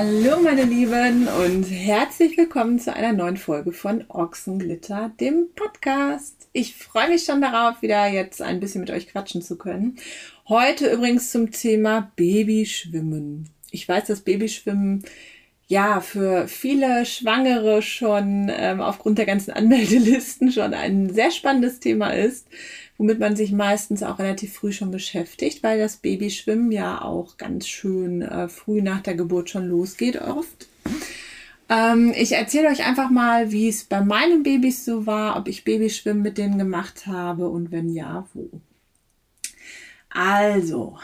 Hallo 0.00 0.40
meine 0.40 0.62
Lieben 0.62 1.26
und 1.26 1.64
herzlich 1.64 2.38
willkommen 2.38 2.78
zu 2.78 2.94
einer 2.94 3.12
neuen 3.12 3.36
Folge 3.36 3.72
von 3.72 4.04
Ochsenglitter, 4.06 5.10
dem 5.18 5.48
Podcast. 5.56 6.48
Ich 6.52 6.76
freue 6.76 7.08
mich 7.08 7.24
schon 7.24 7.42
darauf, 7.42 7.82
wieder 7.82 8.06
jetzt 8.06 8.40
ein 8.40 8.60
bisschen 8.60 8.82
mit 8.82 8.92
euch 8.92 9.08
quatschen 9.08 9.42
zu 9.42 9.58
können. 9.58 9.96
Heute 10.48 10.88
übrigens 10.88 11.32
zum 11.32 11.50
Thema 11.50 12.12
Babyschwimmen. 12.14 13.50
Ich 13.72 13.88
weiß, 13.88 14.04
dass 14.06 14.20
Babyschwimmen 14.20 15.02
ja 15.66 16.00
für 16.00 16.46
viele 16.46 17.04
Schwangere 17.04 17.82
schon 17.82 18.52
ähm, 18.54 18.80
aufgrund 18.80 19.18
der 19.18 19.26
ganzen 19.26 19.50
Anmeldelisten 19.50 20.52
schon 20.52 20.74
ein 20.74 21.12
sehr 21.12 21.32
spannendes 21.32 21.80
Thema 21.80 22.10
ist, 22.10 22.46
womit 22.98 23.20
man 23.20 23.36
sich 23.36 23.52
meistens 23.52 24.02
auch 24.02 24.18
relativ 24.18 24.52
früh 24.52 24.72
schon 24.72 24.90
beschäftigt, 24.90 25.62
weil 25.62 25.78
das 25.78 25.96
Babyschwimmen 25.96 26.72
ja 26.72 27.00
auch 27.00 27.36
ganz 27.36 27.68
schön 27.68 28.22
äh, 28.22 28.48
früh 28.48 28.82
nach 28.82 29.00
der 29.00 29.14
Geburt 29.14 29.48
schon 29.48 29.68
losgeht 29.68 30.20
oft. 30.20 30.68
Ähm, 31.68 32.12
ich 32.16 32.32
erzähle 32.32 32.68
euch 32.68 32.84
einfach 32.84 33.08
mal, 33.08 33.52
wie 33.52 33.68
es 33.68 33.84
bei 33.84 34.00
meinen 34.00 34.42
Babys 34.42 34.84
so 34.84 35.06
war, 35.06 35.36
ob 35.36 35.46
ich 35.46 35.64
Babyschwimmen 35.64 36.22
mit 36.22 36.38
denen 36.38 36.58
gemacht 36.58 37.06
habe 37.06 37.48
und 37.48 37.70
wenn 37.70 37.88
ja, 37.88 38.26
wo. 38.34 38.50
Also, 40.10 40.98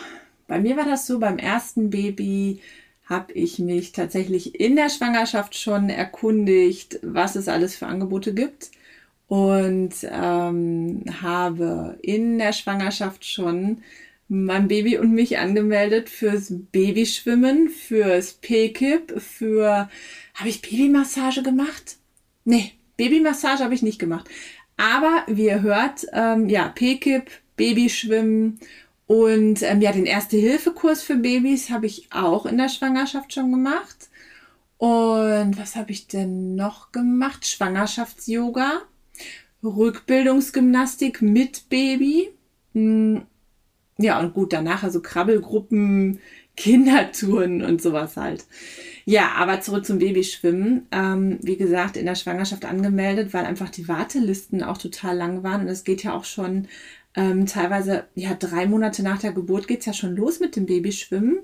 bei 0.48 0.58
mir 0.58 0.76
war 0.76 0.86
das 0.86 1.06
so, 1.06 1.20
beim 1.20 1.38
ersten 1.38 1.90
Baby 1.90 2.60
habe 3.04 3.34
ich 3.34 3.58
mich 3.58 3.92
tatsächlich 3.92 4.58
in 4.58 4.76
der 4.76 4.88
Schwangerschaft 4.88 5.56
schon 5.56 5.90
erkundigt, 5.90 6.98
was 7.02 7.36
es 7.36 7.48
alles 7.48 7.76
für 7.76 7.86
Angebote 7.86 8.34
gibt 8.34 8.70
und 9.28 9.94
ähm, 10.02 11.04
habe 11.22 11.98
in 12.02 12.38
der 12.38 12.52
Schwangerschaft 12.52 13.24
schon 13.24 13.82
mein 14.28 14.68
Baby 14.68 14.98
und 14.98 15.12
mich 15.12 15.38
angemeldet 15.38 16.08
fürs 16.08 16.48
Babyschwimmen, 16.50 17.68
fürs 17.68 18.34
PKIP, 18.34 19.20
für 19.20 19.88
habe 20.34 20.48
ich 20.48 20.62
Babymassage 20.62 21.42
gemacht? 21.42 21.96
Nee, 22.44 22.72
Babymassage 22.96 23.64
habe 23.64 23.74
ich 23.74 23.82
nicht 23.82 23.98
gemacht. 23.98 24.28
Aber 24.76 25.22
wie 25.26 25.46
ihr 25.46 25.62
hört, 25.62 26.06
ähm, 26.12 26.48
ja, 26.48 26.68
PKIP, 26.68 27.30
Babyschwimmen 27.56 28.58
und 29.06 29.62
ähm, 29.62 29.80
ja, 29.80 29.92
den 29.92 30.06
Erste-Hilfe-Kurs 30.06 31.02
für 31.02 31.16
Babys 31.16 31.70
habe 31.70 31.86
ich 31.86 32.08
auch 32.12 32.46
in 32.46 32.58
der 32.58 32.68
Schwangerschaft 32.68 33.32
schon 33.32 33.52
gemacht. 33.52 34.08
Und 34.78 35.58
was 35.58 35.76
habe 35.76 35.92
ich 35.92 36.08
denn 36.08 36.56
noch 36.56 36.90
gemacht? 36.90 37.46
Schwangerschafts-Yoga, 37.46 38.82
Rückbildungsgymnastik 39.62 41.22
mit 41.22 41.68
Baby. 41.68 42.30
Hm, 42.72 43.22
ja, 43.98 44.20
und 44.20 44.34
gut, 44.34 44.52
danach 44.52 44.82
also 44.82 45.00
Krabbelgruppen, 45.00 46.20
Kindertouren 46.56 47.62
und 47.62 47.82
sowas 47.82 48.16
halt. 48.16 48.44
Ja, 49.04 49.32
aber 49.36 49.60
zurück 49.60 49.84
zum 49.84 49.98
Babyschwimmen. 49.98 50.86
Ähm, 50.92 51.38
wie 51.42 51.56
gesagt, 51.56 51.96
in 51.96 52.06
der 52.06 52.14
Schwangerschaft 52.14 52.64
angemeldet, 52.64 53.34
weil 53.34 53.44
einfach 53.44 53.70
die 53.70 53.88
Wartelisten 53.88 54.62
auch 54.62 54.78
total 54.78 55.16
lang 55.16 55.42
waren. 55.42 55.62
Und 55.62 55.68
es 55.68 55.84
geht 55.84 56.04
ja 56.04 56.14
auch 56.14 56.24
schon 56.24 56.68
ähm, 57.16 57.46
teilweise, 57.46 58.04
ja, 58.14 58.34
drei 58.34 58.66
Monate 58.66 59.02
nach 59.02 59.18
der 59.18 59.32
Geburt 59.32 59.68
geht's 59.68 59.86
ja 59.86 59.92
schon 59.92 60.16
los 60.16 60.40
mit 60.40 60.56
dem 60.56 60.66
Babyschwimmen. 60.66 61.38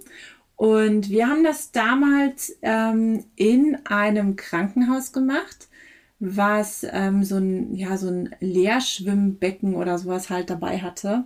Und 0.56 1.08
wir 1.08 1.26
haben 1.26 1.42
das 1.42 1.72
damals 1.72 2.58
ähm, 2.62 3.24
in 3.34 3.78
einem 3.86 4.36
Krankenhaus 4.36 5.12
gemacht, 5.12 5.68
was 6.20 6.86
ähm, 6.90 7.24
so 7.24 7.36
ein, 7.36 7.74
ja, 7.74 7.96
so 7.96 8.08
ein 8.08 8.34
Leerschwimmbecken 8.40 9.74
oder 9.74 9.98
sowas 9.98 10.30
halt 10.30 10.50
dabei 10.50 10.78
hatte. 10.78 11.24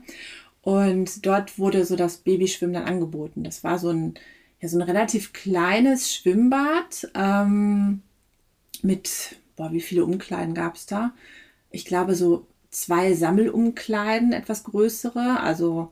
Und 0.63 1.27
dort 1.27 1.59
wurde 1.59 1.85
so 1.85 1.97
das 1.97 2.19
Babyschwimmen 2.19 2.75
dann 2.75 2.85
angeboten. 2.85 3.45
Das 3.45 3.65
war 3.65 3.79
so 3.79 3.91
ein, 3.91 4.15
ja, 4.61 4.69
so 4.69 4.79
ein 4.79 4.83
relativ 4.83 5.33
kleines 5.33 6.15
Schwimmbad 6.15 7.09
ähm, 7.15 8.03
mit, 8.83 9.37
boah, 9.57 9.73
wie 9.73 9.81
viele 9.81 10.05
Umkleiden 10.05 10.55
gab's 10.55 10.87
da? 10.87 11.13
Ich 11.71 11.85
glaube 11.85 12.15
so 12.15 12.47
zwei 12.71 13.15
Sammelumkleiden, 13.15 14.33
etwas 14.33 14.65
größere. 14.65 15.41
Also 15.41 15.91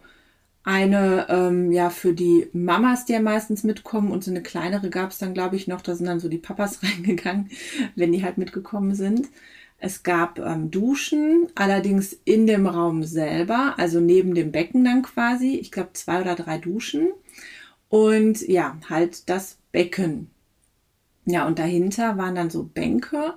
eine 0.65 1.27
ähm, 1.28 1.73
ja 1.73 1.91
für 1.91 2.15
die 2.15 2.49
Mamas, 2.53 3.05
die 3.05 3.12
ja 3.15 3.21
meistens 3.21 3.65
mitkommen 3.65 4.11
und 4.12 4.23
so 4.23 4.31
eine 4.31 4.43
kleinere 4.43 4.91
gab 4.91 5.11
es 5.11 5.19
dann, 5.19 5.34
glaube 5.34 5.56
ich, 5.56 5.67
noch. 5.67 5.81
Da 5.81 5.95
sind 5.95 6.06
dann 6.06 6.21
so 6.21 6.28
die 6.28 6.39
Papas 6.39 6.83
reingegangen, 6.83 7.50
wenn 7.97 8.12
die 8.12 8.23
halt 8.23 8.39
mitgekommen 8.39 8.95
sind. 8.95 9.28
Es 9.78 10.05
gab 10.05 10.39
ähm, 10.39 10.71
Duschen, 10.71 11.49
allerdings 11.56 12.17
in 12.25 12.47
dem 12.47 12.69
Raum 12.69 13.03
selber, 13.03 13.75
also 13.78 13.99
neben 14.00 14.34
dem 14.34 14.53
Becken 14.53 14.84
dann 14.84 15.03
quasi. 15.03 15.56
Ich 15.56 15.73
glaube 15.73 15.91
zwei 15.95 16.21
oder 16.21 16.37
drei 16.37 16.59
Duschen. 16.59 17.12
Und 17.89 18.41
ja, 18.49 18.79
halt 18.89 19.29
das 19.29 19.59
Becken. 19.73 20.31
Ja, 21.25 21.47
und 21.47 21.59
dahinter 21.59 22.17
waren 22.17 22.34
dann 22.34 22.50
so 22.50 22.62
Bänke 22.65 23.34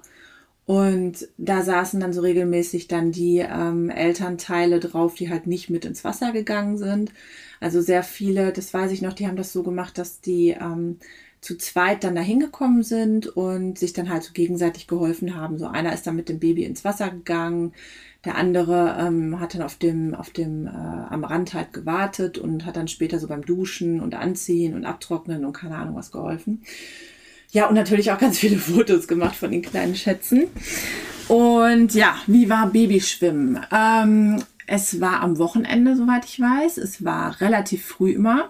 und 0.65 1.27
da 1.37 1.61
saßen 1.61 1.99
dann 1.99 2.13
so 2.13 2.21
regelmäßig 2.21 2.87
dann 2.87 3.11
die 3.11 3.37
ähm, 3.37 3.89
Elternteile 3.89 4.79
drauf, 4.79 5.13
die 5.15 5.29
halt 5.29 5.45
nicht 5.45 5.69
mit 5.69 5.85
ins 5.85 6.03
Wasser 6.03 6.31
gegangen 6.31 6.77
sind. 6.77 7.11
Also 7.59 7.81
sehr 7.81 8.03
viele, 8.03 8.51
das 8.51 8.73
weiß 8.73 8.91
ich 8.91 9.01
noch, 9.01 9.13
die 9.13 9.27
haben 9.27 9.35
das 9.37 9.53
so 9.53 9.61
gemacht, 9.63 9.97
dass 9.97 10.21
die 10.21 10.49
ähm, 10.59 10.97
zu 11.39 11.55
zweit 11.57 12.03
dann 12.03 12.15
da 12.15 12.21
hingekommen 12.21 12.81
sind 12.81 13.27
und 13.27 13.77
sich 13.77 13.93
dann 13.93 14.09
halt 14.09 14.23
so 14.23 14.33
gegenseitig 14.33 14.87
geholfen 14.87 15.35
haben. 15.35 15.59
So 15.59 15.67
einer 15.67 15.93
ist 15.93 16.07
dann 16.07 16.15
mit 16.15 16.29
dem 16.29 16.39
Baby 16.39 16.63
ins 16.63 16.83
Wasser 16.83 17.11
gegangen, 17.11 17.73
der 18.25 18.35
andere 18.35 18.97
ähm, 18.99 19.39
hat 19.39 19.53
dann 19.53 19.61
auf 19.61 19.75
dem, 19.75 20.15
auf 20.15 20.31
dem 20.31 20.65
äh, 20.65 20.71
am 20.71 21.23
Rand 21.23 21.53
halt 21.53 21.73
gewartet 21.73 22.39
und 22.39 22.65
hat 22.65 22.75
dann 22.75 22.87
später 22.87 23.19
so 23.19 23.27
beim 23.27 23.45
Duschen 23.45 24.01
und 24.01 24.15
Anziehen 24.15 24.73
und 24.73 24.85
Abtrocknen 24.85 25.45
und 25.45 25.53
keine 25.53 25.77
Ahnung 25.77 25.95
was 25.95 26.11
geholfen. 26.11 26.63
Ja, 27.51 27.67
und 27.67 27.75
natürlich 27.75 28.11
auch 28.11 28.19
ganz 28.19 28.39
viele 28.39 28.57
Fotos 28.59 29.07
gemacht 29.07 29.35
von 29.35 29.51
den 29.51 29.61
kleinen 29.61 29.95
Schätzen. 29.95 30.47
Und 31.27 31.93
ja, 31.93 32.15
wie 32.27 32.49
war 32.49 32.67
Babyschwimmen? 32.67 33.59
Ähm, 33.71 34.43
es 34.67 34.99
war 35.01 35.21
am 35.21 35.37
Wochenende, 35.37 35.95
soweit 35.95 36.25
ich 36.25 36.39
weiß. 36.39 36.77
Es 36.77 37.03
war 37.03 37.39
relativ 37.41 37.85
früh 37.85 38.11
immer. 38.11 38.49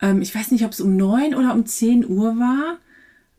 Ähm, 0.00 0.22
ich 0.22 0.34
weiß 0.34 0.50
nicht, 0.50 0.64
ob 0.64 0.72
es 0.72 0.80
um 0.80 0.96
neun 0.96 1.34
oder 1.34 1.54
um 1.54 1.66
zehn 1.66 2.08
Uhr 2.08 2.36
war. 2.38 2.78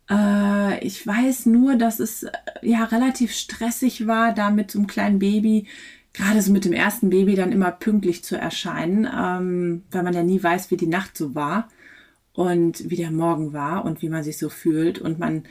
Äh, 0.09 0.85
ich 0.85 1.05
weiß 1.05 1.47
nur, 1.47 1.75
dass 1.75 1.99
es 1.99 2.23
äh, 2.23 2.31
ja 2.61 2.83
relativ 2.85 3.33
stressig 3.33 4.07
war, 4.07 4.33
da 4.33 4.51
mit 4.51 4.71
so 4.71 4.79
einem 4.79 4.87
kleinen 4.87 5.19
Baby, 5.19 5.67
gerade 6.13 6.41
so 6.41 6.51
mit 6.51 6.65
dem 6.65 6.73
ersten 6.73 7.09
Baby, 7.09 7.35
dann 7.35 7.51
immer 7.51 7.71
pünktlich 7.71 8.23
zu 8.23 8.37
erscheinen, 8.37 9.05
ähm, 9.05 9.83
weil 9.91 10.03
man 10.03 10.13
ja 10.13 10.23
nie 10.23 10.41
weiß, 10.41 10.71
wie 10.71 10.77
die 10.77 10.87
Nacht 10.87 11.17
so 11.17 11.35
war 11.35 11.69
und 12.33 12.89
wie 12.89 12.95
der 12.95 13.11
Morgen 13.11 13.53
war 13.53 13.85
und 13.85 14.01
wie 14.01 14.09
man 14.09 14.23
sich 14.23 14.37
so 14.37 14.49
fühlt. 14.49 14.99
Und 14.99 15.19
man 15.19 15.43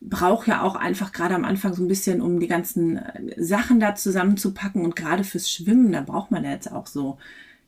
braucht 0.00 0.48
ja 0.48 0.62
auch 0.62 0.76
einfach 0.76 1.12
gerade 1.12 1.34
am 1.34 1.44
Anfang 1.44 1.74
so 1.74 1.82
ein 1.82 1.88
bisschen, 1.88 2.20
um 2.20 2.40
die 2.40 2.48
ganzen 2.48 2.98
äh, 2.98 3.34
Sachen 3.36 3.80
da 3.80 3.94
zusammenzupacken. 3.94 4.84
Und 4.84 4.96
gerade 4.96 5.24
fürs 5.24 5.50
Schwimmen, 5.50 5.92
da 5.92 6.02
braucht 6.02 6.30
man 6.30 6.44
ja 6.44 6.50
jetzt 6.50 6.70
auch 6.70 6.86
so 6.86 7.18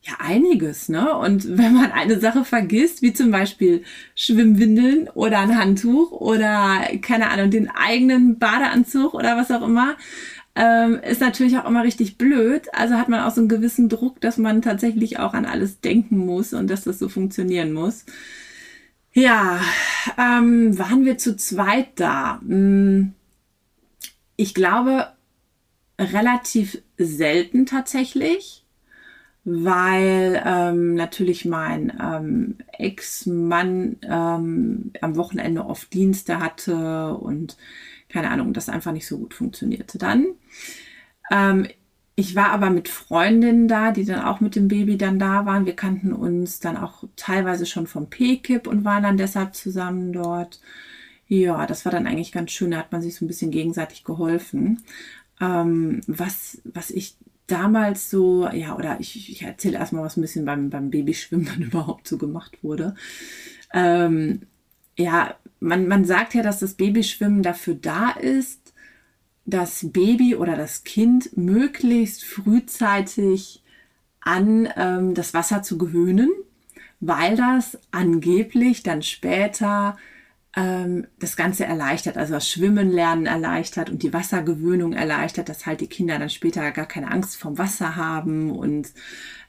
ja 0.03 0.15
einiges, 0.19 0.89
ne? 0.89 1.17
Und 1.17 1.47
wenn 1.59 1.75
man 1.75 1.93
eine 1.93 2.21
Sache 2.21 2.45
vergisst, 2.45 3.03
wie 3.03 3.13
zum 3.13 3.31
Beispiel 3.31 3.83
Schwimmwindeln 4.15 5.09
oder 5.15 5.39
ein 5.41 5.59
Handtuch 5.59 6.13
oder 6.13 6.81
keine 7.03 7.31
Ahnung, 7.31 7.51
den 7.51 7.71
eigenen 7.71 8.39
Badeanzug 8.39 9.15
oder 9.15 9.37
was 9.37 9.51
auch 9.51 9.63
immer, 9.63 9.97
ähm, 10.55 11.01
ist 11.03 11.21
natürlich 11.21 11.59
auch 11.59 11.67
immer 11.67 11.85
richtig 11.85 12.17
blöd. 12.19 12.63
Also 12.73 12.95
hat 12.95 13.09
man 13.09 13.21
auch 13.21 13.35
so 13.35 13.41
einen 13.41 13.49
gewissen 13.49 13.89
Druck, 13.89 14.21
dass 14.21 14.39
man 14.39 14.63
tatsächlich 14.63 15.19
auch 15.19 15.35
an 15.35 15.45
alles 15.45 15.81
denken 15.81 16.19
muss 16.19 16.53
und 16.53 16.71
dass 16.71 16.85
das 16.85 16.99
so 16.99 17.09
funktionieren 17.09 17.73
muss. 17.73 18.05
Ja, 19.17 19.63
ähm, 20.19 20.79
waren 20.79 21.07
wir 21.07 21.17
zu 21.17 21.37
zweit 21.37 21.99
da? 21.99 22.39
Hm, 22.41 23.15
ich 24.37 24.55
glaube, 24.55 25.09
relativ 25.99 26.83
selten 26.99 27.65
tatsächlich, 27.65 28.67
weil 29.45 30.43
ähm, 30.45 30.95
natürlich 30.95 31.47
mein 31.47 31.97
ähm, 32.03 32.59
Ex-Mann 32.73 33.97
ähm, 34.03 34.93
am 35.01 35.17
Wochenende 35.17 35.65
oft 35.65 35.95
Dienste 35.95 36.41
hatte 36.41 37.15
und 37.15 37.57
keine 38.11 38.31
Ahnung, 38.31 38.53
das 38.53 38.69
einfach 38.69 38.93
nicht 38.93 39.07
so 39.07 39.19
gut 39.19 39.35
funktionierte 39.35 39.99
dann. 39.99 40.27
Ähm, 41.31 41.67
ich 42.19 42.35
war 42.35 42.49
aber 42.51 42.71
mit 42.71 42.89
Freundinnen 42.89 43.69
da, 43.69 43.93
die 43.93 44.07
dann 44.07 44.25
auch 44.25 44.41
mit 44.41 44.57
dem 44.57 44.69
Baby 44.69 44.97
dann 44.97 45.19
da 45.19 45.45
waren. 45.45 45.67
Wir 45.67 45.77
kannten 45.77 46.15
uns 46.15 46.61
dann 46.61 46.79
auch 46.79 47.05
teilweise 47.15 47.67
schon 47.67 47.87
vom 47.87 48.09
PKIP 48.09 48.67
und 48.67 48.87
waren 48.87 49.03
dann 49.03 49.19
deshalb 49.19 49.55
zusammen 49.55 50.15
dort. 50.15 50.61
Ja, 51.29 51.67
das 51.67 51.85
war 51.85 51.93
dann 51.93 52.07
eigentlich 52.07 52.33
ganz 52.33 52.53
schön. 52.53 52.71
Da 52.71 52.79
hat 52.79 52.91
man 52.91 53.03
sich 53.03 53.15
so 53.15 53.25
ein 53.25 53.29
bisschen 53.29 53.51
gegenseitig 53.51 54.03
geholfen. 54.03 54.83
Ähm, 55.43 56.01
was, 56.07 56.63
was 56.65 56.91
ich 56.91 57.17
damals 57.47 58.09
so, 58.09 58.49
ja, 58.49 58.75
oder 58.77 58.99
ich, 58.99 59.31
ich 59.31 59.43
erzähle 59.43 59.77
erstmal, 59.77 60.03
was 60.03 60.17
ein 60.17 60.23
bisschen 60.23 60.47
beim, 60.47 60.71
beim 60.71 60.89
Babyschwimmen 60.91 61.45
dann 61.53 61.63
überhaupt 61.63 62.09
so 62.09 62.17
gemacht 62.17 62.65
wurde. 62.65 62.95
Ähm, 63.75 64.41
ja, 64.97 65.35
man, 65.61 65.87
man 65.87 66.07
sagt 66.07 66.33
ja, 66.33 66.43
dass 66.43 66.61
das 66.61 66.75
Babyschwimmen 66.75 67.43
dafür 67.43 67.75
da 67.75 68.11
ist, 68.13 68.66
das 69.47 69.93
Baby 69.93 70.35
oder 70.35 70.57
das 70.57 70.85
Kind 70.85 71.37
möglichst 71.37 72.25
frühzeitig 72.25 73.63
an 74.21 74.69
ähm, 74.77 75.15
das 75.15 75.35
Wasser 75.35 75.63
zu 75.63 75.79
gewöhnen, 75.79 76.31
weil 77.01 77.37
das 77.37 77.79
angeblich 77.93 78.83
dann 78.83 79.03
später 79.03 79.97
ähm, 80.57 81.07
das 81.21 81.37
Ganze 81.37 81.65
erleichtert, 81.65 82.17
also 82.17 82.35
das 82.35 82.51
Schwimmen 82.51 82.91
lernen 82.91 83.27
erleichtert 83.27 83.89
und 83.89 84.03
die 84.03 84.13
Wassergewöhnung 84.13 84.95
erleichtert, 84.95 85.49
dass 85.49 85.65
halt 85.65 85.81
die 85.81 85.87
Kinder 85.87 86.19
dann 86.19 86.31
später 86.31 86.69
gar 86.73 86.87
keine 86.87 87.11
Angst 87.13 87.37
vom 87.37 87.57
Wasser 87.57 87.95
haben 87.95 88.51
und 88.51 88.89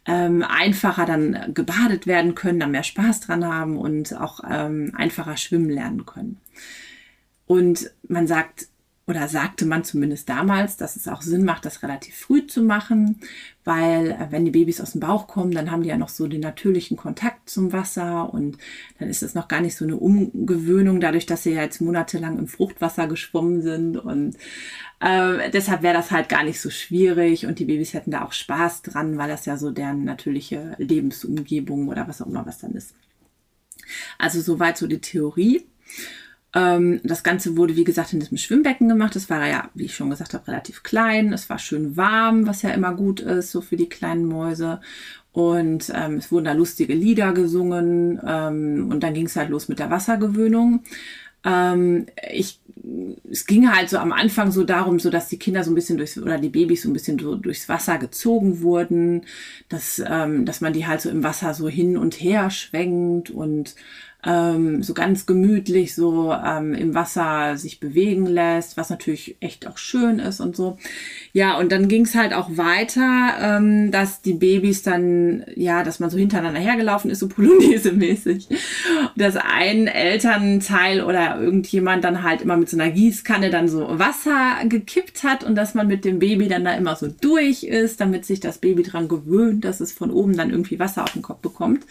ähm, 0.05 0.44
einfacher 0.44 1.05
dann 1.05 1.53
gebadet 1.55 2.05
werden 2.05 2.35
können, 2.35 2.59
dann 2.59 2.71
mehr 2.71 2.83
Spaß 2.83 3.21
dran 3.21 3.45
haben 3.45 3.77
und 3.77 4.15
auch 4.15 4.41
ähm, 4.47 4.94
einfacher 4.95 5.38
schwimmen 5.38 5.69
lernen 5.69 6.05
können. 6.05 6.39
Und 7.47 7.91
man 8.07 8.27
sagt, 8.27 8.67
oder 9.07 9.30
sagte 9.30 9.65
man 9.65 9.86
zumindest 9.86 10.27
damals, 10.27 10.75
dass 10.75 10.98
es 10.98 11.07
auch 11.07 11.21
Sinn 11.21 11.45
macht, 11.45 11.63
das 11.63 11.81
relativ 11.81 12.13
früh 12.13 12.45
zu 12.45 12.62
machen, 12.62 13.21
weil 13.63 14.12
äh, 14.12 14.27
wenn 14.31 14.44
die 14.44 14.51
Babys 14.51 14.81
aus 14.81 14.92
dem 14.92 15.00
Bauch 15.00 15.27
kommen, 15.27 15.54
dann 15.54 15.71
haben 15.71 15.81
die 15.81 15.89
ja 15.89 15.98
noch 15.98 16.09
so 16.09 16.27
den 16.27 16.42
natürlichen 16.42 16.98
Kontakt 16.98 17.50
zum 17.50 17.71
Wasser 17.71 18.33
und 18.33 18.57
dann 19.00 19.09
ist 19.09 19.24
es 19.24 19.33
noch 19.33 19.48
gar 19.48 19.62
nicht 19.62 19.77
so 19.77 19.86
eine 19.86 19.95
Umgewöhnung, 19.95 21.00
dadurch, 21.00 21.25
dass 21.25 21.44
sie 21.44 21.54
ja 21.54 21.62
jetzt 21.62 21.80
monatelang 21.80 22.38
im 22.38 22.48
Fruchtwasser 22.48 23.07
geschwommen 23.07 23.62
sind 23.62 23.98
und 23.98 24.36
äh, 25.00 25.50
deshalb 25.51 25.83
wäre 25.83 25.94
das 25.94 26.12
halt 26.12 26.27
gar 26.27 26.44
nicht 26.44 26.59
so 26.59 26.69
schwierig 26.69 27.45
und 27.45 27.59
die 27.59 27.65
Babys 27.65 27.94
hätten 27.94 28.12
da 28.12 28.25
auch 28.25 28.33
Spaß 28.33 28.81
dran, 28.81 29.18
weil 29.18 29.30
das 29.30 29.45
ja 29.45 29.56
so 29.56 29.71
deren 29.71 30.04
natürliche 30.04 30.75
Lebensumgebung 30.80 31.88
oder 31.88 32.09
was 32.09 32.21
auch 32.21 32.27
immer 32.27 32.45
was 32.45 32.57
dann 32.57 32.71
ist. 32.71 32.94
Also 34.18 34.42
soweit 34.42 34.77
so 34.77 34.86
die 34.86 35.00
Theorie. 35.00 35.65
Ähm, 36.55 37.01
das 37.03 37.23
Ganze 37.23 37.57
wurde, 37.57 37.75
wie 37.75 37.83
gesagt, 37.83 38.13
in 38.13 38.19
diesem 38.19 38.38
Schwimmbecken 38.38 38.88
gemacht. 38.88 39.15
Das 39.15 39.29
war 39.29 39.47
ja, 39.47 39.69
wie 39.73 39.85
ich 39.85 39.95
schon 39.95 40.09
gesagt 40.09 40.33
habe, 40.33 40.47
relativ 40.47 40.83
klein. 40.83 41.33
Es 41.33 41.49
war 41.49 41.59
schön 41.59 41.97
warm, 41.97 42.47
was 42.47 42.61
ja 42.61 42.69
immer 42.71 42.94
gut 42.94 43.19
ist, 43.19 43.51
so 43.51 43.61
für 43.61 43.77
die 43.77 43.89
kleinen 43.89 44.25
Mäuse. 44.25 44.79
Und 45.31 45.91
ähm, 45.94 46.15
es 46.15 46.31
wurden 46.31 46.45
da 46.45 46.53
lustige 46.53 46.95
Lieder 46.95 47.33
gesungen. 47.33 48.19
Ähm, 48.25 48.89
und 48.89 49.01
dann 49.01 49.13
ging 49.13 49.25
es 49.25 49.35
halt 49.35 49.49
los 49.49 49.67
mit 49.67 49.79
der 49.79 49.91
Wassergewöhnung. 49.91 50.83
Ähm, 51.44 52.07
ich, 52.31 52.59
es 53.29 53.45
ging 53.45 53.71
halt 53.71 53.89
so 53.89 53.97
am 53.97 54.11
Anfang 54.11 54.51
so 54.51 54.63
darum, 54.63 54.99
so 54.99 55.09
dass 55.09 55.29
die 55.29 55.38
Kinder 55.38 55.63
so 55.63 55.71
ein 55.71 55.75
bisschen 55.75 55.97
durchs, 55.97 56.17
oder 56.17 56.38
die 56.38 56.49
Babys 56.49 56.83
so 56.83 56.89
ein 56.89 56.94
bisschen 56.94 57.19
so 57.19 57.35
durchs 57.35 57.69
Wasser 57.69 57.97
gezogen 57.97 58.61
wurden, 58.61 59.25
dass, 59.69 60.01
ähm, 60.05 60.45
dass 60.45 60.61
man 60.61 60.73
die 60.73 60.88
halt 60.88 61.01
so 61.01 61.09
im 61.09 61.23
Wasser 61.23 61.53
so 61.53 61.69
hin 61.69 61.97
und 61.97 62.15
her 62.15 62.49
schwenkt 62.49 63.29
und 63.29 63.75
ähm, 64.27 64.83
so 64.83 64.94
ganz 64.94 65.25
gemütlich 65.25 65.95
so 65.95 66.33
ähm, 66.33 66.74
im 66.74 66.94
Wasser 66.94 67.56
sich 67.56 67.79
bewegen 67.79 68.25
lässt, 68.25 68.75
was 68.75 68.89
natürlich 68.89 69.38
echt 69.39 69.65
auch 69.68 69.77
schön 69.77 70.19
ist 70.19 70.41
und 70.41 70.56
so. 70.56 70.77
Ja, 71.31 71.57
und 71.57 71.71
dann 71.71 71.88
ging 71.88 72.03
es 72.03 72.13
halt 72.13 72.33
auch 72.33 72.50
weiter, 72.57 73.35
ähm, 73.39 73.89
dass 73.89 74.21
die 74.21 74.33
Babys 74.33 74.83
dann, 74.83 75.45
ja, 75.56 75.83
dass 75.83 76.01
man 76.01 76.09
so 76.09 76.18
hintereinander 76.18 76.59
hergelaufen 76.59 77.09
ist, 77.09 77.19
so 77.19 77.27
Polonaise-mäßig. 77.38 78.50
Dass 79.15 79.38
ein 79.38 79.88
Elternteil 79.88 81.01
oder 81.03 81.39
irgendjemand 81.39 82.03
dann 82.03 82.23
halt 82.23 82.41
immer 82.41 82.57
mit 82.57 82.69
so 82.69 82.77
einer 82.77 82.91
Gießkanne 82.91 83.50
dann 83.50 83.69
so 83.69 83.97
Wasser 83.97 84.57
gekippt 84.68 85.23
hat 85.23 85.45
und 85.45 85.56
dass 85.56 85.73
man 85.73 85.88
mit 85.88 86.03
dem 86.03 86.19
Baby 86.19 86.50
dann 86.50 86.65
da 86.65 86.73
immer 86.73 86.97
so 86.97 87.07
durch 87.07 87.63
ist, 87.63 88.01
damit 88.01 88.25
sich 88.25 88.41
das 88.41 88.57
Baby 88.57 88.83
dran 88.83 89.07
gewöhnt, 89.07 89.63
dass 89.63 89.80
es 89.80 89.94
von 89.94 90.12
oben 90.12 90.35
dann 90.35 90.50
irgendwie 90.50 90.80
Wasser 90.80 91.03
auf 91.03 91.13
den 91.13 91.21
Kopf 91.21 91.39
bekommt 91.39 91.85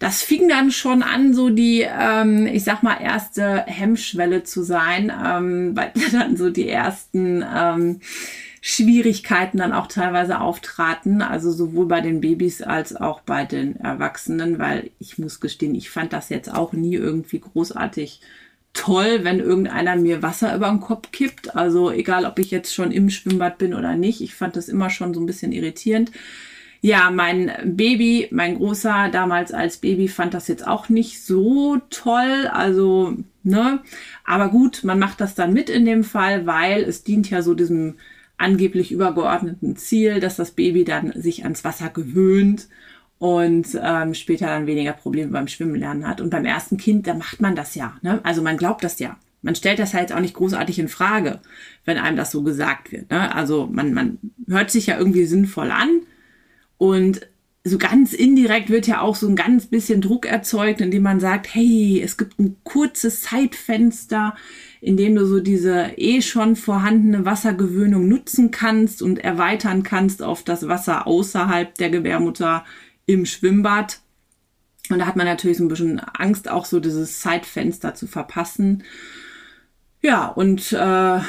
das 0.00 0.22
fing 0.22 0.48
dann 0.48 0.72
schon 0.72 1.02
an, 1.02 1.34
so 1.34 1.50
die, 1.50 1.82
ähm, 1.82 2.46
ich 2.46 2.64
sag 2.64 2.82
mal, 2.82 3.00
erste 3.00 3.64
Hemmschwelle 3.66 4.42
zu 4.42 4.62
sein, 4.62 5.12
ähm, 5.24 5.76
weil 5.76 5.92
dann 6.12 6.36
so 6.36 6.48
die 6.48 6.68
ersten 6.68 7.44
ähm, 7.54 8.00
Schwierigkeiten 8.62 9.58
dann 9.58 9.74
auch 9.74 9.86
teilweise 9.86 10.40
auftraten, 10.40 11.20
also 11.20 11.52
sowohl 11.52 11.86
bei 11.86 12.00
den 12.00 12.22
Babys 12.22 12.62
als 12.62 12.96
auch 12.96 13.20
bei 13.20 13.44
den 13.44 13.76
Erwachsenen, 13.76 14.58
weil 14.58 14.90
ich 14.98 15.18
muss 15.18 15.38
gestehen, 15.38 15.74
ich 15.74 15.90
fand 15.90 16.14
das 16.14 16.30
jetzt 16.30 16.52
auch 16.52 16.72
nie 16.72 16.94
irgendwie 16.94 17.40
großartig 17.40 18.22
toll, 18.72 19.20
wenn 19.22 19.38
irgendeiner 19.38 19.96
mir 19.96 20.22
Wasser 20.22 20.54
über 20.56 20.68
den 20.68 20.80
Kopf 20.80 21.10
kippt. 21.12 21.54
Also 21.54 21.90
egal, 21.90 22.24
ob 22.24 22.38
ich 22.38 22.50
jetzt 22.50 22.74
schon 22.74 22.90
im 22.90 23.10
Schwimmbad 23.10 23.58
bin 23.58 23.74
oder 23.74 23.96
nicht, 23.96 24.22
ich 24.22 24.34
fand 24.34 24.56
das 24.56 24.68
immer 24.68 24.88
schon 24.88 25.12
so 25.12 25.20
ein 25.20 25.26
bisschen 25.26 25.52
irritierend. 25.52 26.10
Ja, 26.82 27.10
mein 27.10 27.52
Baby, 27.76 28.28
mein 28.30 28.56
Großer 28.56 29.10
damals 29.12 29.52
als 29.52 29.78
Baby 29.78 30.08
fand 30.08 30.32
das 30.32 30.48
jetzt 30.48 30.66
auch 30.66 30.88
nicht 30.88 31.22
so 31.24 31.78
toll. 31.90 32.48
Also, 32.50 33.16
ne? 33.42 33.80
Aber 34.24 34.48
gut, 34.48 34.82
man 34.84 34.98
macht 34.98 35.20
das 35.20 35.34
dann 35.34 35.52
mit 35.52 35.68
in 35.68 35.84
dem 35.84 36.04
Fall, 36.04 36.46
weil 36.46 36.82
es 36.82 37.04
dient 37.04 37.28
ja 37.28 37.42
so 37.42 37.54
diesem 37.54 37.96
angeblich 38.38 38.92
übergeordneten 38.92 39.76
Ziel, 39.76 40.20
dass 40.20 40.36
das 40.36 40.52
Baby 40.52 40.84
dann 40.84 41.12
sich 41.14 41.42
ans 41.44 41.64
Wasser 41.64 41.90
gewöhnt 41.90 42.68
und 43.18 43.78
ähm, 43.82 44.14
später 44.14 44.46
dann 44.46 44.66
weniger 44.66 44.94
Probleme 44.94 45.32
beim 45.32 45.48
Schwimmen 45.48 45.74
lernen 45.74 46.08
hat. 46.08 46.22
Und 46.22 46.30
beim 46.30 46.46
ersten 46.46 46.78
Kind, 46.78 47.06
da 47.06 47.12
macht 47.12 47.42
man 47.42 47.54
das 47.54 47.74
ja. 47.74 47.98
Ne? 48.00 48.20
Also 48.22 48.40
man 48.40 48.56
glaubt 48.56 48.82
das 48.82 48.98
ja. 48.98 49.18
Man 49.42 49.54
stellt 49.54 49.78
das 49.78 49.92
halt 49.92 50.12
auch 50.12 50.20
nicht 50.20 50.34
großartig 50.34 50.78
in 50.78 50.88
Frage, 50.88 51.40
wenn 51.84 51.98
einem 51.98 52.16
das 52.16 52.30
so 52.30 52.42
gesagt 52.42 52.92
wird. 52.92 53.10
Ne? 53.10 53.34
Also 53.34 53.68
man, 53.70 53.92
man 53.92 54.18
hört 54.48 54.70
sich 54.70 54.86
ja 54.86 54.98
irgendwie 54.98 55.26
sinnvoll 55.26 55.70
an 55.70 56.00
und 56.80 57.28
so 57.62 57.76
ganz 57.76 58.14
indirekt 58.14 58.70
wird 58.70 58.86
ja 58.86 59.02
auch 59.02 59.14
so 59.14 59.28
ein 59.28 59.36
ganz 59.36 59.66
bisschen 59.66 60.00
Druck 60.00 60.24
erzeugt, 60.24 60.80
indem 60.80 61.02
man 61.02 61.20
sagt, 61.20 61.54
hey, 61.54 62.00
es 62.02 62.16
gibt 62.16 62.38
ein 62.38 62.56
kurzes 62.64 63.20
Zeitfenster, 63.20 64.34
in 64.80 64.96
dem 64.96 65.14
du 65.14 65.26
so 65.26 65.40
diese 65.40 65.92
eh 65.98 66.22
schon 66.22 66.56
vorhandene 66.56 67.26
Wassergewöhnung 67.26 68.08
nutzen 68.08 68.50
kannst 68.50 69.02
und 69.02 69.18
erweitern 69.18 69.82
kannst 69.82 70.22
auf 70.22 70.42
das 70.42 70.68
Wasser 70.68 71.06
außerhalb 71.06 71.74
der 71.74 71.90
Gebärmutter 71.90 72.64
im 73.04 73.26
Schwimmbad. 73.26 74.00
Und 74.88 75.00
da 75.00 75.06
hat 75.06 75.16
man 75.16 75.26
natürlich 75.26 75.58
so 75.58 75.64
ein 75.64 75.68
bisschen 75.68 76.00
Angst, 76.00 76.48
auch 76.48 76.64
so 76.64 76.80
dieses 76.80 77.20
Zeitfenster 77.20 77.94
zu 77.94 78.06
verpassen. 78.06 78.84
Ja, 80.00 80.28
und 80.28 80.72
äh, 80.72 81.20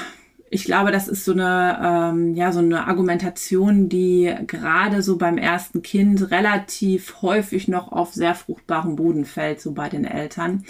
ich 0.53 0.65
glaube, 0.65 0.91
das 0.91 1.07
ist 1.07 1.23
so 1.23 1.31
eine, 1.31 1.79
ähm, 1.81 2.35
ja, 2.35 2.51
so 2.51 2.59
eine 2.59 2.85
Argumentation, 2.85 3.87
die 3.87 4.35
gerade 4.47 5.01
so 5.01 5.17
beim 5.17 5.37
ersten 5.37 5.81
Kind 5.81 6.29
relativ 6.29 7.21
häufig 7.21 7.69
noch 7.69 7.93
auf 7.93 8.13
sehr 8.13 8.35
fruchtbarem 8.35 8.97
Boden 8.97 9.23
fällt, 9.23 9.61
so 9.61 9.71
bei 9.71 9.87
den 9.87 10.03
Eltern. 10.03 10.65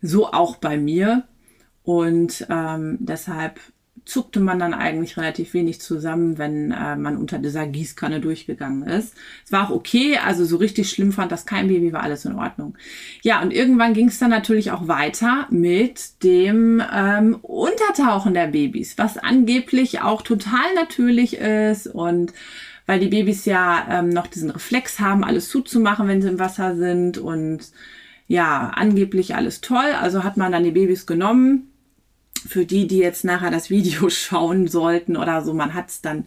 So 0.00 0.32
auch 0.32 0.56
bei 0.56 0.78
mir. 0.78 1.24
Und 1.82 2.46
ähm, 2.48 2.96
deshalb 3.00 3.60
zuckte 4.04 4.40
man 4.40 4.58
dann 4.58 4.74
eigentlich 4.74 5.16
relativ 5.16 5.54
wenig 5.54 5.80
zusammen, 5.80 6.36
wenn 6.38 6.72
äh, 6.72 6.96
man 6.96 7.16
unter 7.16 7.38
dieser 7.38 7.66
Gießkanne 7.66 8.20
durchgegangen 8.20 8.82
ist. 8.82 9.14
Es 9.44 9.52
war 9.52 9.66
auch 9.66 9.74
okay, 9.74 10.18
also 10.18 10.44
so 10.44 10.56
richtig 10.56 10.90
schlimm 10.90 11.12
fand 11.12 11.30
das 11.30 11.46
kein 11.46 11.68
Baby, 11.68 11.92
war 11.92 12.02
alles 12.02 12.24
in 12.24 12.34
Ordnung. 12.34 12.76
Ja, 13.22 13.40
und 13.40 13.52
irgendwann 13.52 13.94
ging 13.94 14.08
es 14.08 14.18
dann 14.18 14.30
natürlich 14.30 14.72
auch 14.72 14.88
weiter 14.88 15.46
mit 15.50 16.22
dem 16.24 16.82
ähm, 16.92 17.36
Untertauchen 17.42 18.34
der 18.34 18.48
Babys, 18.48 18.98
was 18.98 19.18
angeblich 19.18 20.00
auch 20.00 20.22
total 20.22 20.74
natürlich 20.74 21.36
ist 21.36 21.86
und 21.86 22.32
weil 22.86 22.98
die 22.98 23.08
Babys 23.08 23.44
ja 23.44 23.86
ähm, 23.88 24.08
noch 24.08 24.26
diesen 24.26 24.50
Reflex 24.50 24.98
haben, 24.98 25.24
alles 25.24 25.48
zuzumachen, 25.48 26.08
wenn 26.08 26.20
sie 26.20 26.28
im 26.28 26.38
Wasser 26.38 26.76
sind 26.76 27.18
und 27.18 27.70
ja, 28.26 28.72
angeblich 28.74 29.34
alles 29.34 29.60
toll. 29.60 29.92
Also 30.00 30.24
hat 30.24 30.36
man 30.36 30.52
dann 30.52 30.64
die 30.64 30.70
Babys 30.72 31.06
genommen, 31.06 31.71
für 32.48 32.66
die, 32.66 32.86
die 32.86 32.98
jetzt 32.98 33.24
nachher 33.24 33.50
das 33.50 33.70
Video 33.70 34.08
schauen 34.10 34.68
sollten 34.68 35.16
oder 35.16 35.42
so, 35.42 35.54
man 35.54 35.74
hat 35.74 35.88
es 35.88 36.00
dann 36.00 36.26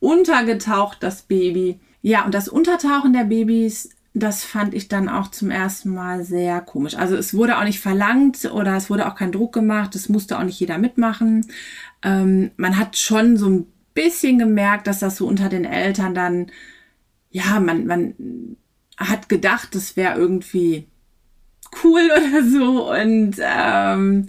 untergetaucht, 0.00 0.98
das 1.02 1.22
Baby. 1.22 1.80
Ja, 2.02 2.24
und 2.24 2.34
das 2.34 2.48
Untertauchen 2.48 3.12
der 3.12 3.24
Babys, 3.24 3.90
das 4.14 4.44
fand 4.44 4.72
ich 4.72 4.88
dann 4.88 5.08
auch 5.08 5.30
zum 5.30 5.50
ersten 5.50 5.92
Mal 5.92 6.24
sehr 6.24 6.60
komisch. 6.60 6.94
Also 6.96 7.16
es 7.16 7.34
wurde 7.34 7.58
auch 7.58 7.64
nicht 7.64 7.80
verlangt 7.80 8.50
oder 8.50 8.76
es 8.76 8.88
wurde 8.88 9.06
auch 9.08 9.14
kein 9.14 9.32
Druck 9.32 9.52
gemacht, 9.52 9.94
es 9.94 10.08
musste 10.08 10.38
auch 10.38 10.42
nicht 10.44 10.58
jeder 10.58 10.78
mitmachen. 10.78 11.46
Ähm, 12.02 12.50
man 12.56 12.78
hat 12.78 12.96
schon 12.96 13.36
so 13.36 13.48
ein 13.48 13.66
bisschen 13.92 14.38
gemerkt, 14.38 14.86
dass 14.86 15.00
das 15.00 15.16
so 15.16 15.26
unter 15.26 15.48
den 15.48 15.64
Eltern 15.64 16.14
dann, 16.14 16.46
ja, 17.30 17.60
man, 17.60 17.86
man 17.86 18.14
hat 18.96 19.28
gedacht, 19.28 19.74
das 19.74 19.96
wäre 19.96 20.18
irgendwie 20.18 20.86
cool 21.82 22.08
oder 22.16 22.42
so 22.48 22.90
und 22.92 23.36
ähm, 23.40 24.28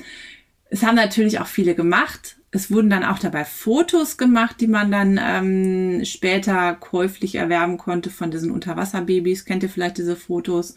es 0.69 0.83
haben 0.83 0.95
natürlich 0.95 1.39
auch 1.39 1.47
viele 1.47 1.75
gemacht. 1.75 2.37
Es 2.51 2.71
wurden 2.71 2.89
dann 2.89 3.03
auch 3.03 3.19
dabei 3.19 3.45
Fotos 3.45 4.17
gemacht, 4.17 4.61
die 4.61 4.67
man 4.67 4.91
dann 4.91 5.19
ähm, 5.21 6.05
später 6.05 6.75
käuflich 6.75 7.35
erwerben 7.35 7.77
konnte 7.77 8.09
von 8.09 8.31
diesen 8.31 8.51
Unterwasserbabys. 8.51 9.45
Kennt 9.45 9.63
ihr 9.63 9.69
vielleicht 9.69 9.97
diese 9.97 10.15
Fotos? 10.15 10.75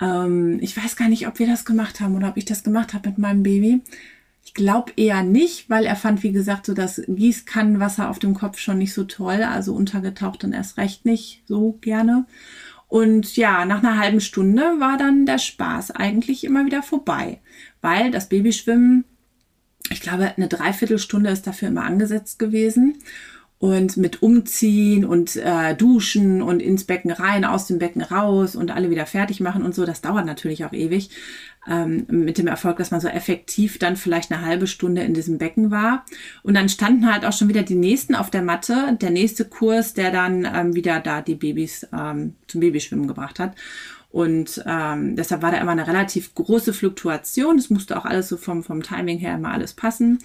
Ähm, 0.00 0.58
ich 0.60 0.76
weiß 0.76 0.96
gar 0.96 1.08
nicht, 1.08 1.26
ob 1.26 1.38
wir 1.38 1.46
das 1.46 1.64
gemacht 1.64 2.00
haben 2.00 2.14
oder 2.14 2.28
ob 2.28 2.36
ich 2.36 2.44
das 2.44 2.64
gemacht 2.64 2.94
habe 2.94 3.08
mit 3.08 3.18
meinem 3.18 3.42
Baby. 3.42 3.80
Ich 4.44 4.52
glaube 4.52 4.92
eher 4.96 5.22
nicht, 5.22 5.70
weil 5.70 5.86
er 5.86 5.96
fand, 5.96 6.22
wie 6.22 6.32
gesagt, 6.32 6.66
so 6.66 6.74
das 6.74 7.02
Gießkannenwasser 7.08 8.10
auf 8.10 8.18
dem 8.18 8.34
Kopf 8.34 8.58
schon 8.58 8.78
nicht 8.78 8.92
so 8.92 9.04
toll. 9.04 9.42
Also 9.42 9.74
untergetaucht 9.74 10.44
dann 10.44 10.52
erst 10.52 10.76
recht 10.76 11.06
nicht 11.06 11.42
so 11.46 11.78
gerne. 11.80 12.26
Und 12.88 13.36
ja, 13.36 13.64
nach 13.64 13.82
einer 13.82 13.98
halben 13.98 14.20
Stunde 14.20 14.62
war 14.78 14.96
dann 14.98 15.26
der 15.26 15.38
Spaß 15.38 15.92
eigentlich 15.92 16.44
immer 16.44 16.66
wieder 16.66 16.82
vorbei, 16.82 17.40
weil 17.84 18.10
das 18.10 18.30
Babyschwimmen, 18.30 19.04
ich 19.90 20.00
glaube, 20.00 20.32
eine 20.36 20.48
Dreiviertelstunde 20.48 21.28
ist 21.28 21.46
dafür 21.46 21.68
immer 21.68 21.84
angesetzt 21.84 22.38
gewesen. 22.38 22.96
Und 23.58 23.96
mit 23.96 24.22
Umziehen 24.22 25.04
und 25.06 25.36
äh, 25.36 25.74
Duschen 25.74 26.42
und 26.42 26.60
ins 26.60 26.84
Becken 26.84 27.10
rein, 27.10 27.44
aus 27.44 27.66
dem 27.66 27.78
Becken 27.78 28.02
raus 28.02 28.56
und 28.56 28.70
alle 28.70 28.90
wieder 28.90 29.06
fertig 29.06 29.40
machen 29.40 29.62
und 29.62 29.74
so, 29.74 29.86
das 29.86 30.02
dauert 30.02 30.26
natürlich 30.26 30.64
auch 30.64 30.72
ewig. 30.72 31.10
ähm, 31.66 32.06
mit 32.08 32.38
dem 32.38 32.46
Erfolg, 32.46 32.76
dass 32.76 32.90
man 32.90 33.00
so 33.00 33.08
effektiv 33.08 33.78
dann 33.78 33.96
vielleicht 33.96 34.30
eine 34.30 34.44
halbe 34.44 34.66
Stunde 34.66 35.02
in 35.02 35.14
diesem 35.14 35.38
Becken 35.38 35.70
war. 35.70 36.04
Und 36.42 36.54
dann 36.54 36.68
standen 36.68 37.10
halt 37.10 37.24
auch 37.24 37.32
schon 37.32 37.48
wieder 37.48 37.62
die 37.62 37.74
nächsten 37.74 38.14
auf 38.14 38.30
der 38.30 38.42
Matte, 38.42 38.96
der 39.00 39.10
nächste 39.10 39.44
Kurs, 39.44 39.94
der 39.94 40.10
dann 40.10 40.46
ähm, 40.52 40.74
wieder 40.74 41.00
da 41.00 41.22
die 41.22 41.34
Babys 41.34 41.86
ähm, 41.92 42.34
zum 42.46 42.60
Babyschwimmen 42.60 43.08
gebracht 43.08 43.38
hat. 43.38 43.54
Und 44.14 44.62
ähm, 44.64 45.16
deshalb 45.16 45.42
war 45.42 45.50
da 45.50 45.58
immer 45.58 45.72
eine 45.72 45.88
relativ 45.88 46.36
große 46.36 46.72
Fluktuation. 46.72 47.58
Es 47.58 47.68
musste 47.68 47.98
auch 47.98 48.04
alles 48.04 48.28
so 48.28 48.36
vom, 48.36 48.62
vom 48.62 48.80
Timing 48.80 49.18
her 49.18 49.34
immer 49.34 49.50
alles 49.50 49.72
passen. 49.72 50.20